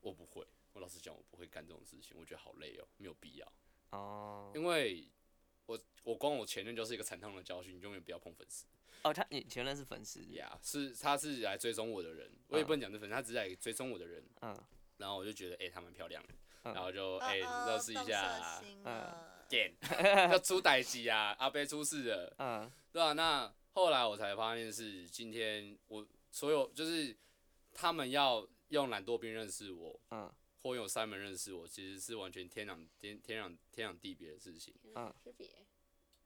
[0.00, 3.52] 我不会，我老实讲，我不会干这种事情，我觉得好累哦，没有必要。
[3.90, 5.06] 哦，因为
[5.72, 8.66] 我我光我前任就是一个惨痛的教训，你永远不要碰粉丝。
[9.02, 10.58] 哦，他你前任是粉丝呀？
[10.62, 14.22] 是，他是来追踪我的人，我也不能讲是粉丝，他只是来追踪我的人。
[14.42, 14.56] 嗯，
[14.98, 16.34] 然后我就觉得，哎，他蛮漂亮的，
[16.72, 19.12] 然后就哎认识一下，嗯，
[19.48, 19.74] 点
[20.30, 27.16] 要出代志啊，阿贝出事了，嗯，对啊，那后来我才发现是今天我所有就是
[27.72, 30.32] 他们要用懒惰兵认识我，嗯，
[30.62, 35.12] 或有三门认识我，其实是完全天壤天天壤天壤地别的事情，嗯。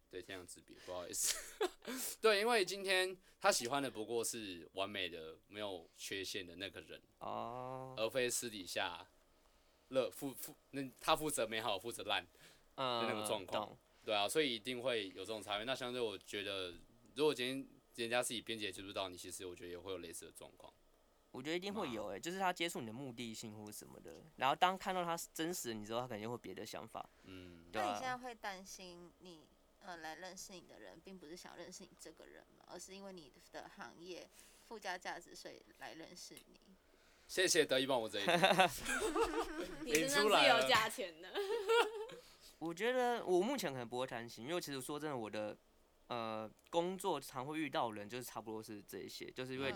[0.08, 1.36] 对，天壤之别，不好意思。
[2.22, 7.98] 对，因为今天他喜欢的不过是完美的、没有缺陷的那个人，oh.
[7.98, 9.06] 而非私底下
[9.88, 12.30] 乐负负那他负责美好，负责烂的
[12.76, 13.68] 那个状况。
[13.68, 15.64] Uh, 对啊，所以一定会有这种差别。
[15.64, 16.72] 那相对我觉得，
[17.16, 20.72] 如果今天人家自己编辑也知不到你，其实我觉得也会有类似的状况。
[21.36, 27.06] 我觉得一定会有诶、欸，就是他接触你的目的性或者什么的，然后当看到他真实的你之后，他肯定会别的想法。
[27.24, 27.88] 嗯，对啊。
[27.88, 29.46] 那你现在会担心你？
[29.80, 34.28] 呃，来认识你的人，并不是想认识你这个人嘛，而是因为你的行业
[34.66, 36.58] 附加价值，所以来认识你。
[37.28, 38.22] 谢谢得意帮我这一
[39.82, 41.32] 你真的是有价钱的。
[42.58, 45.56] 我觉得我目前可能不会担心，因为其实说真的，我的
[46.08, 49.72] 呃工作常会遇到人，就是差不多是这些，就是因为。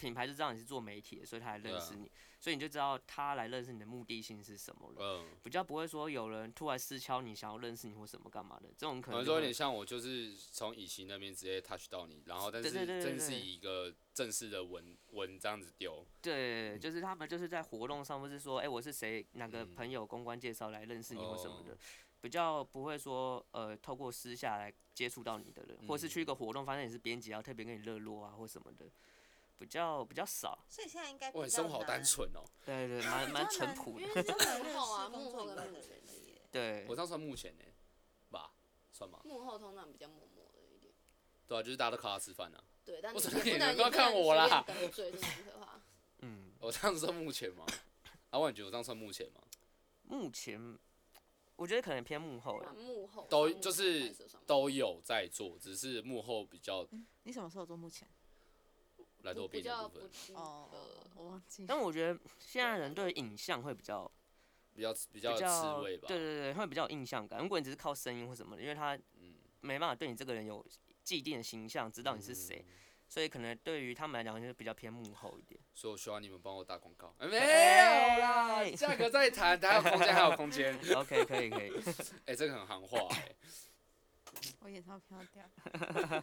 [0.00, 2.10] 嗯品牌就知道你是做媒体的，所以他来认识你，啊、
[2.40, 4.96] 所以你就知道他来认识你的目的性是什么了。
[4.98, 9.22] 嗯，比较不会说有人突然私敲你，想要认识你或什么干嘛的，这种可能。
[9.22, 16.02] 说有点像我，就是从以前那边直接 touch 到你，然后但是正是以一个正式的文文这样子丢。
[16.22, 21.78] 对，就是他们就是在活动上，或是说，哎、欸，我是谁，哪个朋友公关介绍来认识你或什么的，嗯、
[22.22, 28.86] 比较不会说，呃，透过私下来接触到你的人，或是去一个活动发现你是编辑，要特别跟你热络啊或什么的。
[29.60, 31.30] 比较比较少，所以现在应该。
[31.32, 32.42] 哇，生活好单纯哦。
[32.64, 34.06] 对对， 蛮蛮淳朴的。
[34.06, 34.22] 因为
[34.72, 36.40] 幕后啊，幕后跟幕前的耶。
[36.50, 36.86] 对。
[36.88, 37.64] 我这样算幕前呢，
[38.30, 38.54] 吧？
[38.90, 39.20] 算吗？
[39.22, 40.94] 幕后通常比较默默的一点。
[41.46, 42.64] 对啊，就是大家都靠他吃饭啊。
[42.86, 44.64] 对，但我怎么可能都看我啦？
[44.92, 45.18] 最可
[45.60, 45.78] 怕。
[46.22, 46.52] 嗯。
[46.58, 47.66] 我这样子算幕前吗？
[48.30, 49.42] 阿万觉得我这样算幕前吗？
[50.04, 50.78] 目前
[51.56, 52.72] 我觉得可能偏幕后了。
[52.72, 54.10] 幕后都就是
[54.46, 56.86] 都有在做，只是幕后比较。
[56.92, 58.08] 嗯、你什么时候做幕前？
[59.22, 59.90] 来做比较
[60.34, 60.68] 哦，
[61.14, 61.64] 我忘记。
[61.66, 64.10] 但我觉得现在人对影像会比较
[64.74, 66.08] 比较比较刺味吧。
[66.08, 67.40] 对对对，会比较有印象感。
[67.40, 68.98] 如果你只是靠声音或什么的，因为他
[69.60, 70.64] 没办法对你这个人有
[71.02, 72.64] 既定的形象，知道你是谁。
[72.68, 72.74] 嗯
[73.10, 75.60] 所以可能对于他们来讲，就是比较偏幕后一点。
[75.74, 77.12] 所以我需要你们帮我打广告。
[77.18, 80.78] 欸、没有啦，价格再谈， 还有空间，还有空间。
[80.94, 81.72] OK，可以可以。
[82.24, 83.36] 哎、欸，这个很行话哎、欸。
[84.60, 86.22] 我眼套飘掉。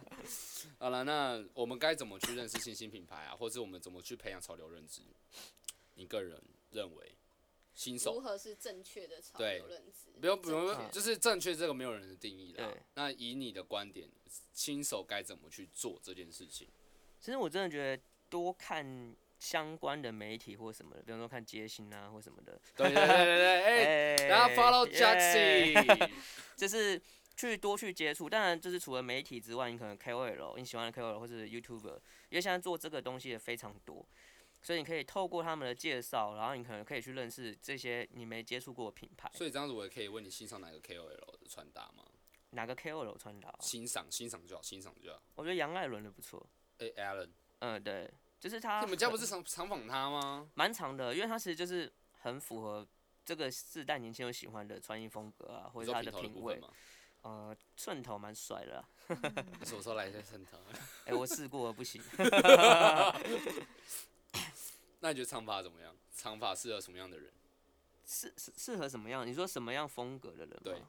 [0.78, 3.34] 好了，那我们该怎么去认识新兴品牌啊？
[3.36, 5.02] 或者我们怎么去培养潮流认知？
[5.94, 6.40] 你个人
[6.70, 7.16] 认为，
[7.74, 10.10] 新手如何是正确的潮流认知？
[10.20, 12.76] 不用不用，就是正确这个没有人的定义了。
[12.94, 14.08] 那以你的观点，
[14.52, 16.68] 新手该怎么去做这件事情？
[17.20, 22.60] 其实我真的觉得多看相关的媒体或什么的，比方说看街心啊或什么的。
[22.76, 26.10] 对对对对对， 哎，然后 follow Jaxi，
[26.56, 27.00] 就是
[27.38, 28.28] 去多去接触。
[28.28, 31.94] 当然，就是除了媒体之外，你可能 KOL，你喜欢的 KOL 或者 YouTuber，
[32.30, 34.04] 因为现在做这个东西也非常多，
[34.60, 39.30] 所以你可以透过他们的介绍，然后你可能可以去认识这些你没接触过的品牌。
[39.34, 41.06] 所以这样子，我也可以问你欣赏哪个 KOL
[41.38, 42.02] 的穿搭吗？
[42.50, 43.54] 哪个 KOL 穿搭？
[43.60, 45.22] 欣赏欣赏就好，欣赏就好。
[45.36, 46.44] 我觉得杨艾伦的不错。
[46.78, 47.28] Alan，
[47.60, 48.80] 嗯，对，就是他。
[48.80, 50.50] 你们家不是常常访他吗？
[50.54, 52.84] 蛮长的，因为他其实就是很符合
[53.24, 56.60] 这个世代年轻人喜欢的穿衣风格啊，或者他的品味。
[57.22, 58.88] 呃，寸头蛮帅的、啊。
[59.64, 60.58] 什么时候来一下寸头？
[61.04, 62.02] 哎、欸，我试过了，不行。
[65.00, 65.94] 那你觉得长发怎么样？
[66.14, 67.32] 长发适合什么样的人？
[68.06, 69.26] 适适适合什么样？
[69.26, 70.60] 你说什么样风格的人吗？
[70.64, 70.82] 对，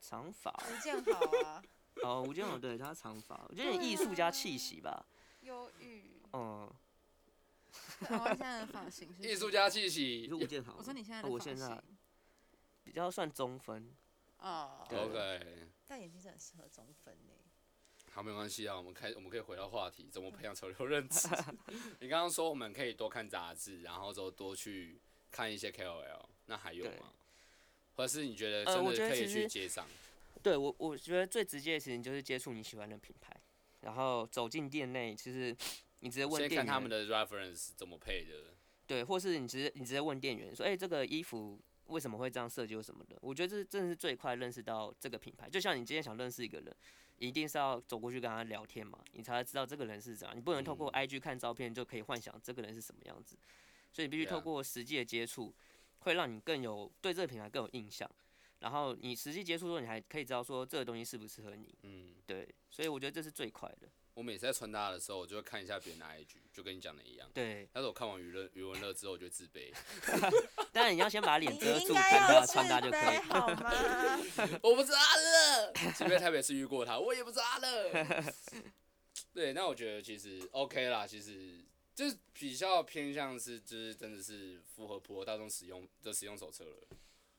[0.00, 0.52] 长发。
[0.70, 1.62] 吴建豪啊。
[2.02, 5.06] 哦，吴建豪对他长发，我觉得有点艺术家气息吧。
[5.42, 6.20] 忧郁。
[6.32, 6.70] 嗯。
[8.00, 9.22] 我现在的发型是。
[9.22, 10.28] 艺术家气息。
[10.32, 10.74] 吴建豪。
[10.78, 11.82] 我说你现在的发型。
[12.84, 13.90] 比较算中分。
[14.38, 14.86] 哦。
[14.90, 15.68] OK。
[15.86, 17.32] 戴眼镜真的适合中分呢。
[18.10, 21.28] 好，没关系啊，我们开，我们可以回到话题，怎么培养潮流认知？
[22.00, 27.12] 你刚刚说我们可以多看杂志，然后就多去看一些 KOL，那还有吗？
[27.94, 29.86] 或者是你觉得真的可以去街上？
[30.42, 33.34] 对我，我觉得最直接的事情就是接触你喜欢的品牌，
[33.80, 35.54] 然后走进店内，其实
[36.00, 38.54] 你直接问店员，先看他们的 reference 怎么配的。
[38.86, 43.16] 对，或是你直接你直接问店员说，哎、欸，这个衣服为什么会这样设计什么的？
[43.20, 45.48] 我觉得这真的是最快认识到这个品牌。
[45.48, 46.76] 就像你今天想认识一个人。
[47.18, 50.36] 一定是要走过去跟他聊天嘛，你才会知道这个人是怎样。
[50.36, 53.38] 你不能透过 IG 看照片就可以幻想这个人是什么样子，
[53.90, 55.50] 所以你必须透过实际的接触，
[56.00, 58.06] 会让你更有对这个品牌更有印象。
[58.58, 61.74] 然后你实际接触之后，你还可以知道说这个东西适不适合你。
[61.84, 63.88] 嗯，对，所以我觉得这是最快的。
[64.16, 67.30] 我每次在穿搭的时候，我就会看一下别人的 IG，就跟你讲的一样。
[67.34, 67.68] 对。
[67.70, 69.70] 但是我看完余乐余文乐之后，我就自卑。
[70.72, 73.18] 当然你要先把脸遮住，看他穿搭就可以。
[73.28, 74.18] 好吗？
[74.64, 78.32] 我不是阿乐，即便台北是遇过他，我也不是阿乐。
[79.34, 81.62] 对，那我觉得其实 OK 啦，其实
[81.94, 86.88] 就是比较偏向是，就是真的是符合普罗大众使用的使用手册了。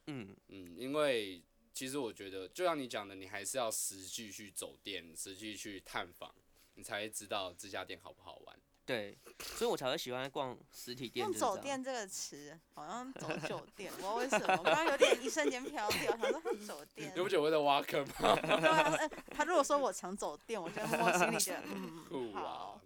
[0.06, 1.42] 嗯嗯，因为
[1.74, 6.32] 其实我觉得，就像你讲的，你还是要实际去走店，实际去探访。
[6.78, 8.58] 你才会知道这家店好不好玩。
[8.86, 11.26] 对，所以我才会喜欢逛实体店。
[11.26, 17.12] 用“走店”这个词，好像走酒店，我不知道为什么，我刚刚有点一瞬间飘掉，他说“走店”。
[17.14, 18.40] 你不觉得我在挖坑吗？
[18.42, 22.80] 对啊，哎，他如果说我常走店，我觉得我心里觉得嗯，酷啊。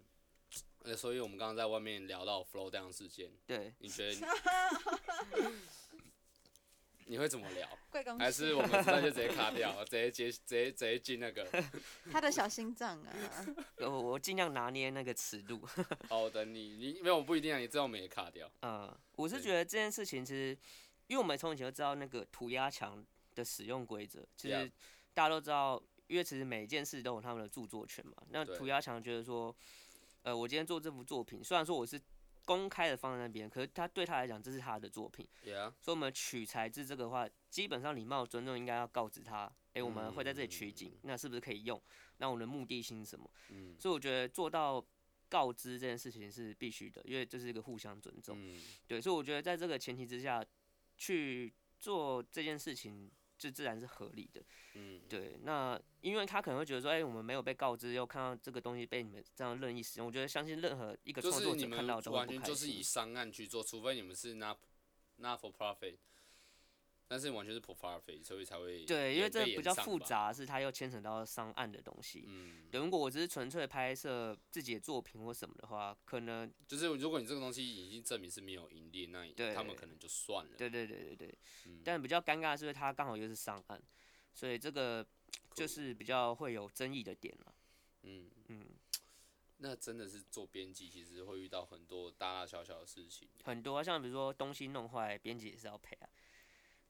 [0.84, 4.16] 呃，所以我们刚刚在外面聊到 flow down 事件，对，你觉得
[7.12, 7.18] 你？
[7.18, 7.70] 会怎么聊？
[8.18, 11.46] 还是我们现在就直接卡掉， 直接接，直接直接进那个。
[12.12, 13.14] 他的小心脏啊！
[13.78, 15.62] 我我尽量拿捏那个尺度。
[16.10, 18.50] 好，等你，你因为我不一定啊，你知道我们也卡掉。
[18.62, 20.58] 嗯，我是觉得这件事情其实，
[21.08, 24.72] 因为我们从以前就知道那个涂鸦墙的使用规则，其实
[25.14, 28.14] 大家都知道，因为其实每一件事都有他们的著作权嘛。
[28.30, 29.56] 那涂鸦墙觉得说，
[30.24, 32.02] 呃，我今天做这幅作品，虽然说我是。
[32.46, 35.28] 公开的放在那边，可是他对他来讲，这是他的作品。
[35.46, 35.72] Yeah.
[35.80, 41.82] 所以我们取材自这个的话，基本上礼貌尊重应该要告知他，哎、欸，我们会在这里取景，那是不是可以用？
[42.18, 43.30] 那我们的目的性是什么？
[43.50, 44.86] 嗯、所以我觉得做到
[45.30, 48.36] 告知这件事情是必须的，因为这是一个互相尊重。
[48.40, 50.46] 嗯、对，所以我觉得在这个前提之下
[50.98, 53.12] 去做这件事情。
[53.42, 54.40] 这自然是合理的，
[54.76, 55.40] 嗯，对。
[55.42, 62.36] 那因为他可能会觉得说，哎、欸，我们没有被告知，又看到这个东西被你们这样任意使用，我觉得相信任何一个创作者看到都会不开心。
[62.36, 64.60] 完全就是以商案去做，除非你们是 not
[65.16, 65.98] not for profit，
[67.12, 72.24] 但是完全是 profile 费，所以才会对，因为这比较复杂，是它又牵扯到上岸的东西。
[72.26, 80.56] 嗯，如果我只是纯粹拍摄自己的作品或什么的话，可能就是如果你这个东西已经证明是没有盈利，那他们可能就算了。
[80.58, 81.38] 对对对对对。
[81.66, 81.82] 嗯。
[81.84, 83.82] 但比较尴尬的是，它刚好又是上岸，
[84.34, 85.06] 所以这个
[85.54, 87.54] 就是比较会有争议的点了。
[88.04, 88.68] 嗯嗯。
[89.58, 93.28] 那真的是做编辑，其实会遇到很多大大小小的事情。
[93.44, 96.10] 很多啊，像比如说东西弄坏，编辑也是要赔啊。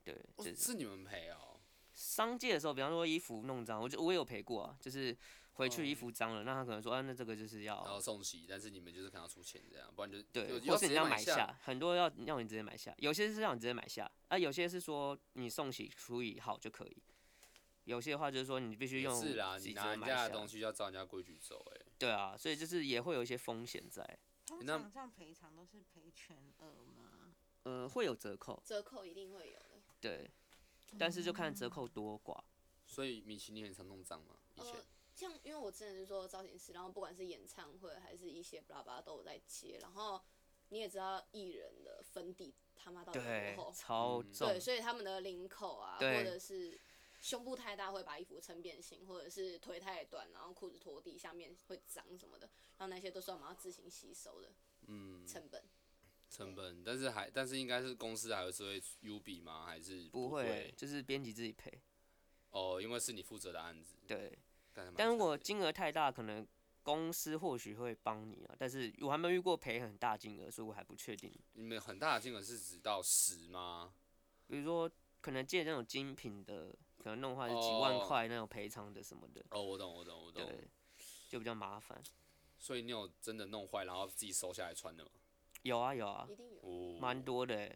[0.03, 1.59] 对，就是、是你们赔哦。
[1.93, 5.15] 商界的时候，比方说衣服弄脏，我就我也有赔过啊，就是
[5.53, 16.97] 回去衣服脏了，那他可能说，啊，那这个就是要然后送洗，但是你们就是可能要出钱这样，不然就对，或是你要买下，很多要要你直接买下，有些是让你直接买下，啊，有些是说你送洗处理好就可以，
[17.83, 24.01] 有些的话就是说你必须用是啦，你拿人家的东西要照人家规矩走，哎，对啊，所以就是也会有一些风险在。
[24.47, 27.33] 通常这样赔偿都是赔全额吗？
[27.63, 29.70] 呃，会有折扣，折扣一定会有。
[30.01, 30.29] 对，
[30.97, 32.37] 但是就看折扣多寡。
[32.85, 34.35] 所以米奇，你很常弄脏吗？
[34.55, 34.85] 以前、呃，
[35.15, 40.19] 像因为我之前是做造型师，然后不管是演唱会还是一些巴拉巴拉都有在接，然后
[40.69, 43.19] 你也知道艺人的粉底他妈到底
[43.55, 44.49] 多厚，超重。
[44.49, 46.77] 对，所以他们的领口啊，或者是
[47.21, 54.51] 胸部太大会把衣服撑变形，或者是腿太短，然后裤子拖地下面会脏什么的，然后那些都是我们要自行吸收的，
[54.87, 55.63] 嗯，成本。
[56.41, 59.65] 成本，但是还，但是应该是公司还是会 U 比吗？
[59.65, 60.73] 还是不会？
[60.75, 61.71] 就是编辑自己赔。
[62.49, 63.95] 哦，因为是你负责的案子。
[64.07, 64.37] 对。
[64.95, 66.47] 但如果金额太大，可能
[66.81, 68.55] 公司或许会帮你啊。
[68.57, 71.31] 但是我还没遇过赔很大金额，所以我还不确定。
[71.53, 73.93] 你们很大的金额是指到十吗？
[74.47, 74.89] 比如说，
[75.19, 79.45] 可能借那种精品的，可能弄坏是几万块那种赔偿的什么的。
[79.51, 80.45] 哦，我懂，我懂，我懂。
[80.45, 80.67] 对。
[81.29, 82.01] 就比较麻烦。
[82.57, 85.11] 所以你有真的弄坏，然后自己收下来穿的吗？
[85.63, 86.27] 有啊有啊，
[86.99, 87.71] 蛮多的。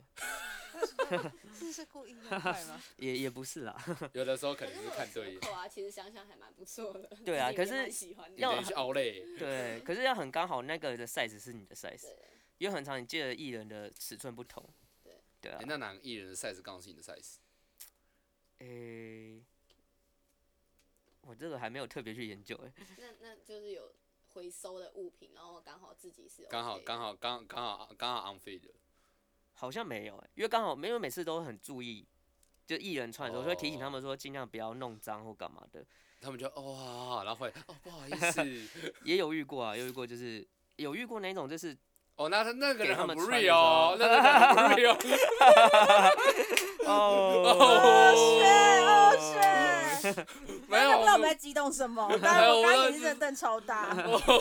[1.58, 2.82] 这是故意弄坏吗？
[2.98, 3.76] 也也不是啦，
[4.14, 5.54] 有的时候可能是看对眼。
[5.54, 7.08] 啊，其实想想还蛮不错的。
[7.24, 7.90] 对啊，可是
[8.36, 9.24] 要去熬累。
[9.38, 12.14] 对，可是要很刚好那个的 size 是你的 size，
[12.58, 14.68] 因为很长你借的艺人的尺寸不同。
[15.04, 15.22] 对。
[15.40, 15.60] 对啊。
[15.66, 17.36] 那哪个艺人的 size 刚好是你的 size？
[18.60, 19.42] 诶，
[21.22, 22.72] 我这个还没有特别去研究诶。
[22.98, 23.94] 那那就是有。
[24.36, 28.68] 回收的物品，然后刚好自己是刚好刚好刚刚好刚好 unfit 的，
[29.54, 32.06] 好像没有哎，因为刚好没有每次都很注意，
[32.68, 35.86] 就艺人串的时候就会提醒他们说尽量不要弄脏或干嘛的，
[36.20, 38.44] 他们就哦好好，然后会哦不好意思，
[39.06, 41.76] 也有遇过啊，有遇过就是有遇过那种就是
[42.18, 44.98] 哦那他那个人很不 real 哦，那个人很不 real，
[46.86, 50.28] 哦炫哦炫。
[50.68, 52.08] 没有，不知道我们在激动什么。
[52.22, 53.96] 但是我刚眼睛真的瞪超大。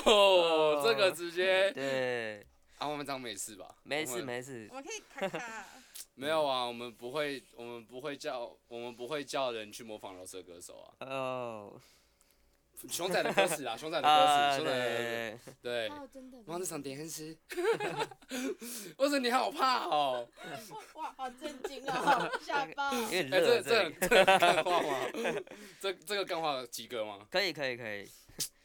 [0.05, 1.71] 哦，这个直接。
[1.73, 2.47] 对。
[2.79, 3.75] 啊，我们这样没事吧？
[3.85, 4.67] 没事没事。
[4.71, 5.65] 我们可以看看。
[6.17, 11.07] 没有啊，我们不会，我们不会叫，我们不会叫人去模仿饶舌歌手啊。
[11.07, 11.81] 哦。
[12.91, 15.39] 熊仔的歌词啊，熊仔的歌词，熊仔的。
[15.62, 15.91] 对。
[16.47, 17.37] 王子上电视。
[18.99, 20.29] 我说你好怕哦。
[20.95, 22.31] 哇，好震惊啊！
[22.43, 22.91] 下巴。
[23.11, 25.07] 哎，这这这干话吗？
[25.81, 27.27] 这这个干话及格吗？
[27.31, 28.09] 可以可以可以。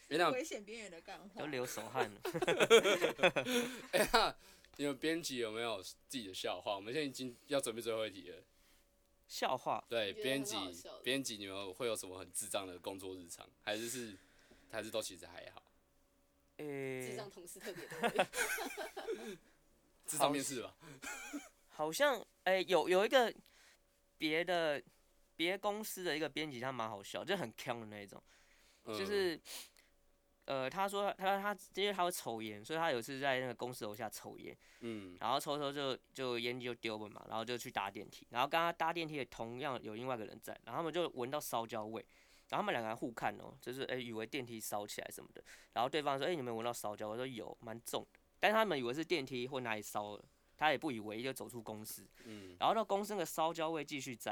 [0.09, 1.41] 危险边缘的干话。
[1.41, 2.21] 都流手汗了。
[3.93, 4.35] 哎呀，
[4.75, 6.75] 你们编辑有没有自己的笑话？
[6.75, 8.37] 我们现在已经要准备最后一题了。
[9.29, 9.81] 笑话。
[9.87, 10.57] 对，编辑
[11.01, 13.49] 编辑，你们会有什么很智障的工作日常？
[13.61, 14.17] 还是是，
[14.69, 15.63] 还是都其实还好？
[16.57, 17.07] 诶。
[17.07, 18.25] 智障同事特别多。
[20.05, 20.75] 智障面试吧。
[21.69, 23.33] 好像诶，有有一个
[24.17, 24.83] 别的
[25.37, 28.21] 别公司的一个编辑，他蛮好笑，就很锵的那种，
[28.85, 29.39] 就是。
[30.49, 42.03] 呃，他说他他因为他会抽烟，所以他有一次在那个公司楼下抽烟，嗯，然后抽抽就就烟就丢了嘛，然后就去搭电梯，然后刚刚搭电梯也同样有另外一个人在，然后他们就闻到烧焦味，
[42.49, 45.43] 然后他们两个人互看哦，就是哎、欸、以为电梯烧起来什么的，
[45.73, 50.25] 然后对方说哎、欸、你们闻到烧焦，我说有，蛮重的，但是他们以为是电梯或哪里烧了，
[50.57, 54.31] 他也不以为意就走出公司，嗯，然后到公司那个烧焦味继续在，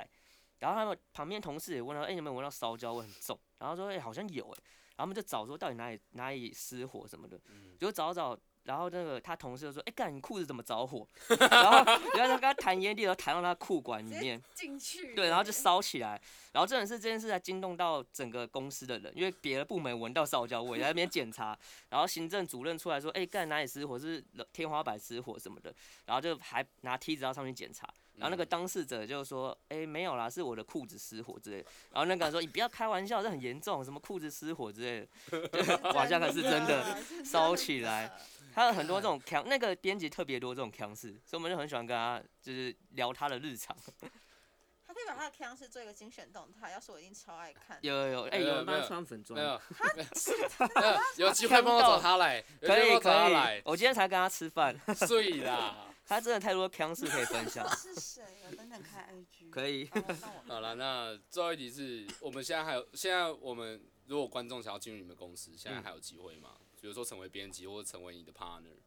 [0.58, 4.64] 然后他们旁边同事也问他，哎、欸、你们闻到烧焦味很重，然后说哎、欸、好像有哎。
[4.98, 7.40] 然后我们就找说到底哪里哪里失火什么的，
[7.80, 11.08] 就找找，然后那个他同事就说：“哎，干你裤子怎么着火？”
[11.52, 16.20] 然后原来他跟他弹烟蒂，然后弹到他裤管里面进去，对，然后就烧起来。
[16.52, 21.58] 然后这件事这件事才惊动到整个公司的人，因为别的部门闻到烧焦味，在那边检查。
[21.90, 24.00] 然后行政主任出来说：“哎，干哪里失火？
[24.00, 25.72] 是天花板失火什么的。”
[26.08, 27.88] 然后就还拿梯子要上去检查。
[28.18, 35.80] 然后那个当事者就说：“哎，没有啦，是我的裤子失火之类的。”然后那个人说：“你不要开玩笑，这很严重，什么裤子失火之类的。
[35.94, 38.12] ”哇，这可是真的烧起来。
[38.54, 43.78] 他有很多这种强，那个编辑特别多这种强势，所以我们就很喜欢跟他就是聊他的日常。
[44.88, 47.78] 他可以把他的 Kang 是做一个精选动态，要是我一定超爱看。
[47.82, 49.38] 有有有，哎，有人帮他穿粉妆。
[49.38, 49.62] 没有，
[51.18, 53.62] 有机会帮我找他来，可以可以。
[53.64, 54.76] 我今天才跟他吃饭。
[55.06, 55.86] 睡啦。
[56.08, 57.68] 他真的太多 Kang 事可以分享。
[57.76, 58.24] 是谁？
[58.50, 59.50] 我等等看 IG。
[59.50, 59.90] 可以。
[60.48, 66.56] 好了，那最后一题是我们现在还有，现在我们如果观众想要进入你们公司，现在还有机会吗？
[66.80, 68.78] 比如说成为编辑，或者成为你的 partner。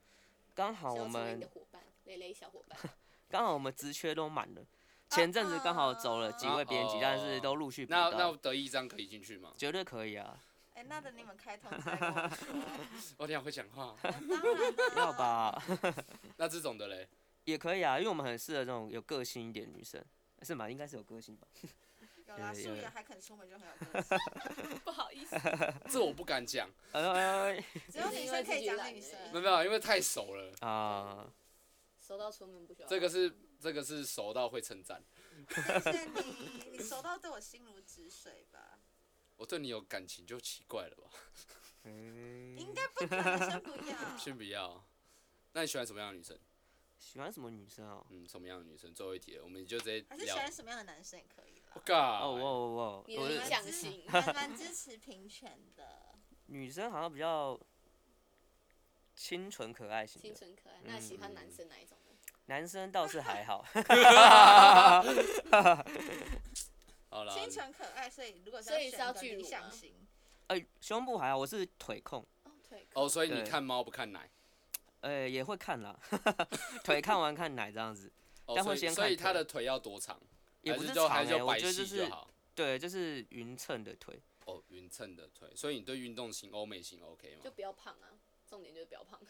[0.54, 1.36] 刚好我们。
[1.36, 2.78] 你的伙伴蕾蕾小伙伴。
[3.28, 4.62] 刚好我们职缺都满了。
[5.10, 7.84] 前阵子刚好走了几位编辑，但是都陆续。
[7.90, 9.52] 那那得一张可以进去吗？
[9.58, 10.38] 绝对可以啊！
[10.74, 13.14] 哎，那等你们开通再跟我说。
[13.18, 13.96] 我这样会讲话。
[14.96, 15.62] 要吧？
[16.36, 17.08] 那这种的嘞？
[17.44, 20.02] 也可以啊，因为我们很适合这种有个性一点的女生，
[20.42, 20.68] 是吗？
[20.70, 21.46] 应该是有个性吧。
[22.26, 24.78] 有啦， 素颜还肯出门就很有个性。
[24.84, 25.36] 不好意思。
[25.88, 26.70] 这我不敢讲。
[26.92, 29.18] 只有女生可以讲女生。
[29.32, 31.26] 没有没有，因为太熟了啊。
[32.00, 32.88] 熟到出门不需要。
[32.88, 33.32] 这个是。
[33.62, 35.04] 这个是熟到会称赞。
[35.54, 38.69] 谢谢你，你熟到对我心如止水吧。
[39.40, 41.04] 我对你有感情就奇怪了吧？
[41.84, 42.58] 嗯。
[42.58, 43.96] 应该不可能，先不要。
[44.18, 44.84] 先不要。
[45.52, 46.38] 那你喜欢什么样的女生？
[46.98, 48.06] 喜欢什么女生哦？
[48.10, 48.92] 嗯，什么样的女生？
[48.92, 50.04] 最后一题了，我们就直接。
[50.10, 51.72] 还是喜欢什么样的男生也可以啦。
[51.72, 52.28] 我靠！
[52.28, 52.44] 哦哦
[52.78, 53.04] 哦！
[53.08, 56.14] 你的理想型，还蛮支持平权的。
[56.52, 57.58] 女生好像比较
[59.16, 60.20] 清纯可爱型。
[60.20, 61.96] 清纯可爱，那喜欢男生哪一种？
[62.46, 63.64] 男生倒是还好，
[67.10, 67.34] 好了。
[67.34, 68.78] 清纯可爱，所以如果是要
[69.12, 69.94] 选个理想型，
[70.46, 72.26] 哎，胸部还好，我是腿控。
[72.44, 73.04] 哦，腿控。
[73.04, 74.30] 哦，所以你看猫不看奶？
[75.00, 75.98] 呃，也会看啦，
[76.82, 78.10] 腿看完看奶这样子。
[78.46, 78.94] 但会先看。
[78.94, 80.20] 所以他的腿要多长？
[80.62, 82.10] 也不是长哎，我觉得就是
[82.54, 84.22] 对，就是匀称的腿。
[84.46, 87.40] 哦，匀称的腿，所以你对运动型欧美型 OK 吗？
[87.42, 89.20] 就不要胖啊，重点就是不要胖。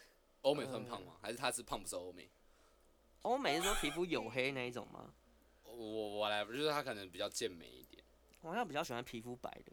[0.41, 1.17] 欧美算胖吗？
[1.21, 2.29] 还是他是胖不是欧美？
[3.21, 5.13] 欧美是说皮肤黝黑那一种吗？
[5.71, 8.03] 我我来，就是他可能比较健美一点。
[8.41, 9.71] 我好像比较喜欢皮肤白的，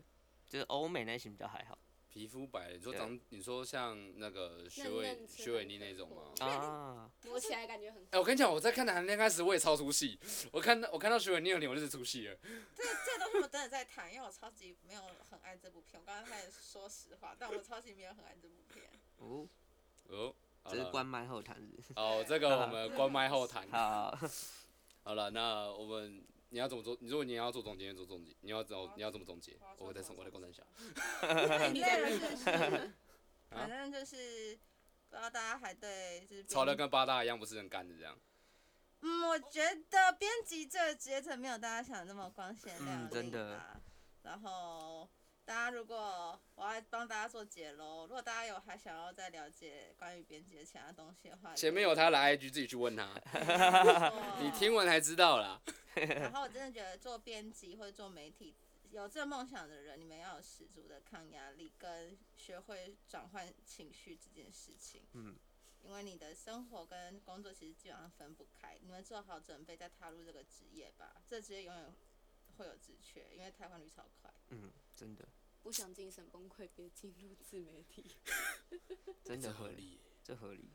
[0.48, 1.78] 就是欧美那型比较还好。
[2.10, 6.32] 皮肤白的，你说长，你说像那个徐伟徐伟妮那种吗？
[6.40, 8.02] 啊，摸起来感觉很。
[8.10, 10.18] 哎，我跟你讲，我在看《谈恋爱时》我也超出戏，
[10.50, 12.36] 我看到我看到徐伟妮的脸，我就是出戏了。
[12.74, 16.00] 这这个东西我真的在谈，因为我超级没有很爱这部片。
[16.00, 18.86] 我刚刚开始说实话，但我超级没有很爱这部片。
[19.18, 19.46] 哦
[20.08, 20.34] 哦。
[20.70, 21.80] 这是关麦后谈日。
[21.96, 23.66] 哦，这个我们关麦后谈。
[23.72, 24.18] 好。
[25.08, 26.94] 好了，那我们你要怎么做？
[27.00, 29.58] 如果你要做总结，做总结，你要怎么你要怎么总结？
[29.78, 30.62] 我会再送过来共三小。
[33.48, 34.54] 反正就是
[35.08, 36.44] 不知道大家还对就是。
[36.44, 38.14] 吵得跟八大一样，不是很干的这样。
[39.00, 43.10] 嗯，我觉得编辑这个阶层没有大家想的那么光鲜亮丽。
[43.10, 43.58] 真的。
[44.24, 45.08] 然后。
[45.48, 53.18] 大家如果我要帮大家做解喽，如果大家有还想要再了解关于编辑的其他东西的话，前面有他的 IG 自己去问他
[54.42, 55.58] 你听完才知道啦。
[55.96, 58.54] 然后我真的觉得做编辑或者做媒体
[58.90, 65.00] 有这个梦想的人，你们要有十足的抗压力跟学会转换情绪这件事情。
[65.14, 65.34] 嗯。
[65.82, 71.22] 因为你的生活跟工作其实基本上分不开，你们做好准备再踏入这个职业吧。
[71.26, 71.94] 这职业永远
[72.58, 74.30] 会有职缺，因为汰换率超快。
[74.48, 75.28] 嗯，真的。
[75.62, 78.16] 不想精神崩溃，别进入自媒体。
[79.22, 80.70] 真的合理，这合理。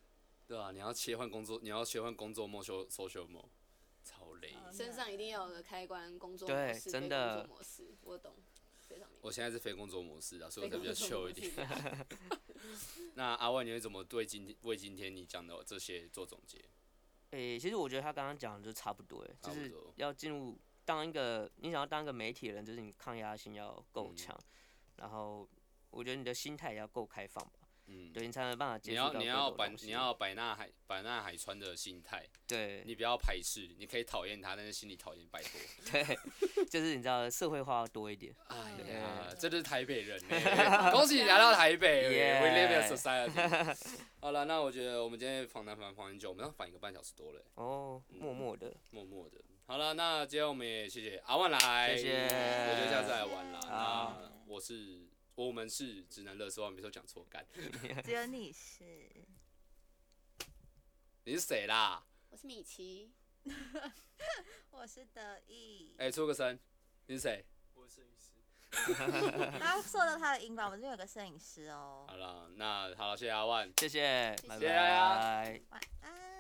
[0.48, 3.50] 对啊，你要切换工作，你要切换工作模式，social mode，
[4.04, 4.56] 超累。
[4.72, 7.40] 身上一定要有个开关，工作模式，真的。
[7.40, 8.36] 工作模式，我懂，
[8.88, 9.22] 非常明白。
[9.24, 11.52] 我现在是非工作模式啊，所以我才比较 chill 一点。
[13.16, 16.60] 那阿万，你会怎么对今天为今天你讲的这些做总结？
[17.32, 24.36] 诶、欸，其实我觉得他刚刚讲的就差不多，哎，就是要进入当一个你想要当一个媒体人，就是你抗压性要够强。
[24.36, 24.48] 嗯
[24.98, 25.50] 然后，
[25.90, 28.80] 我觉得你的心态也要够开放吧，嗯，对，你才有办法。
[28.84, 35.60] 你要你要百你要百纳海百纳海川的心态，对，你不要排斥，你可以讨厌他，但是心里讨厌拜托。
[35.92, 38.34] 对，就是你知道社会化要多一点。
[38.48, 40.22] 哎呀，这就是台北人，
[40.94, 43.98] 恭喜你来到台北，We live in society。
[44.22, 47.44] 好了，那我觉得我们今天访谈访访很久，我们要访一个半小时多了。
[47.56, 49.42] 哦，默默的，默默的。
[49.66, 52.24] 好了，那今天我们也谢谢阿万来，谢谢，
[52.70, 54.32] 我觉得下次来玩了。
[54.46, 57.46] 我是，我们是直男垃圾话，没说讲错干。
[58.04, 59.26] 只有你是。
[61.24, 62.04] 你是谁啦？
[62.30, 63.14] 我是米奇。
[64.72, 65.96] 我是得意。
[65.98, 66.60] 哎、欸，出个声，
[67.08, 67.46] 你是谁？
[67.74, 68.34] 我是摄影师。
[69.60, 72.06] 他说到他的音吧，我们这边有个摄影师哦。
[72.10, 76.33] 好了，那好了，谢谢阿万，谢谢，谢谢大家，晚安。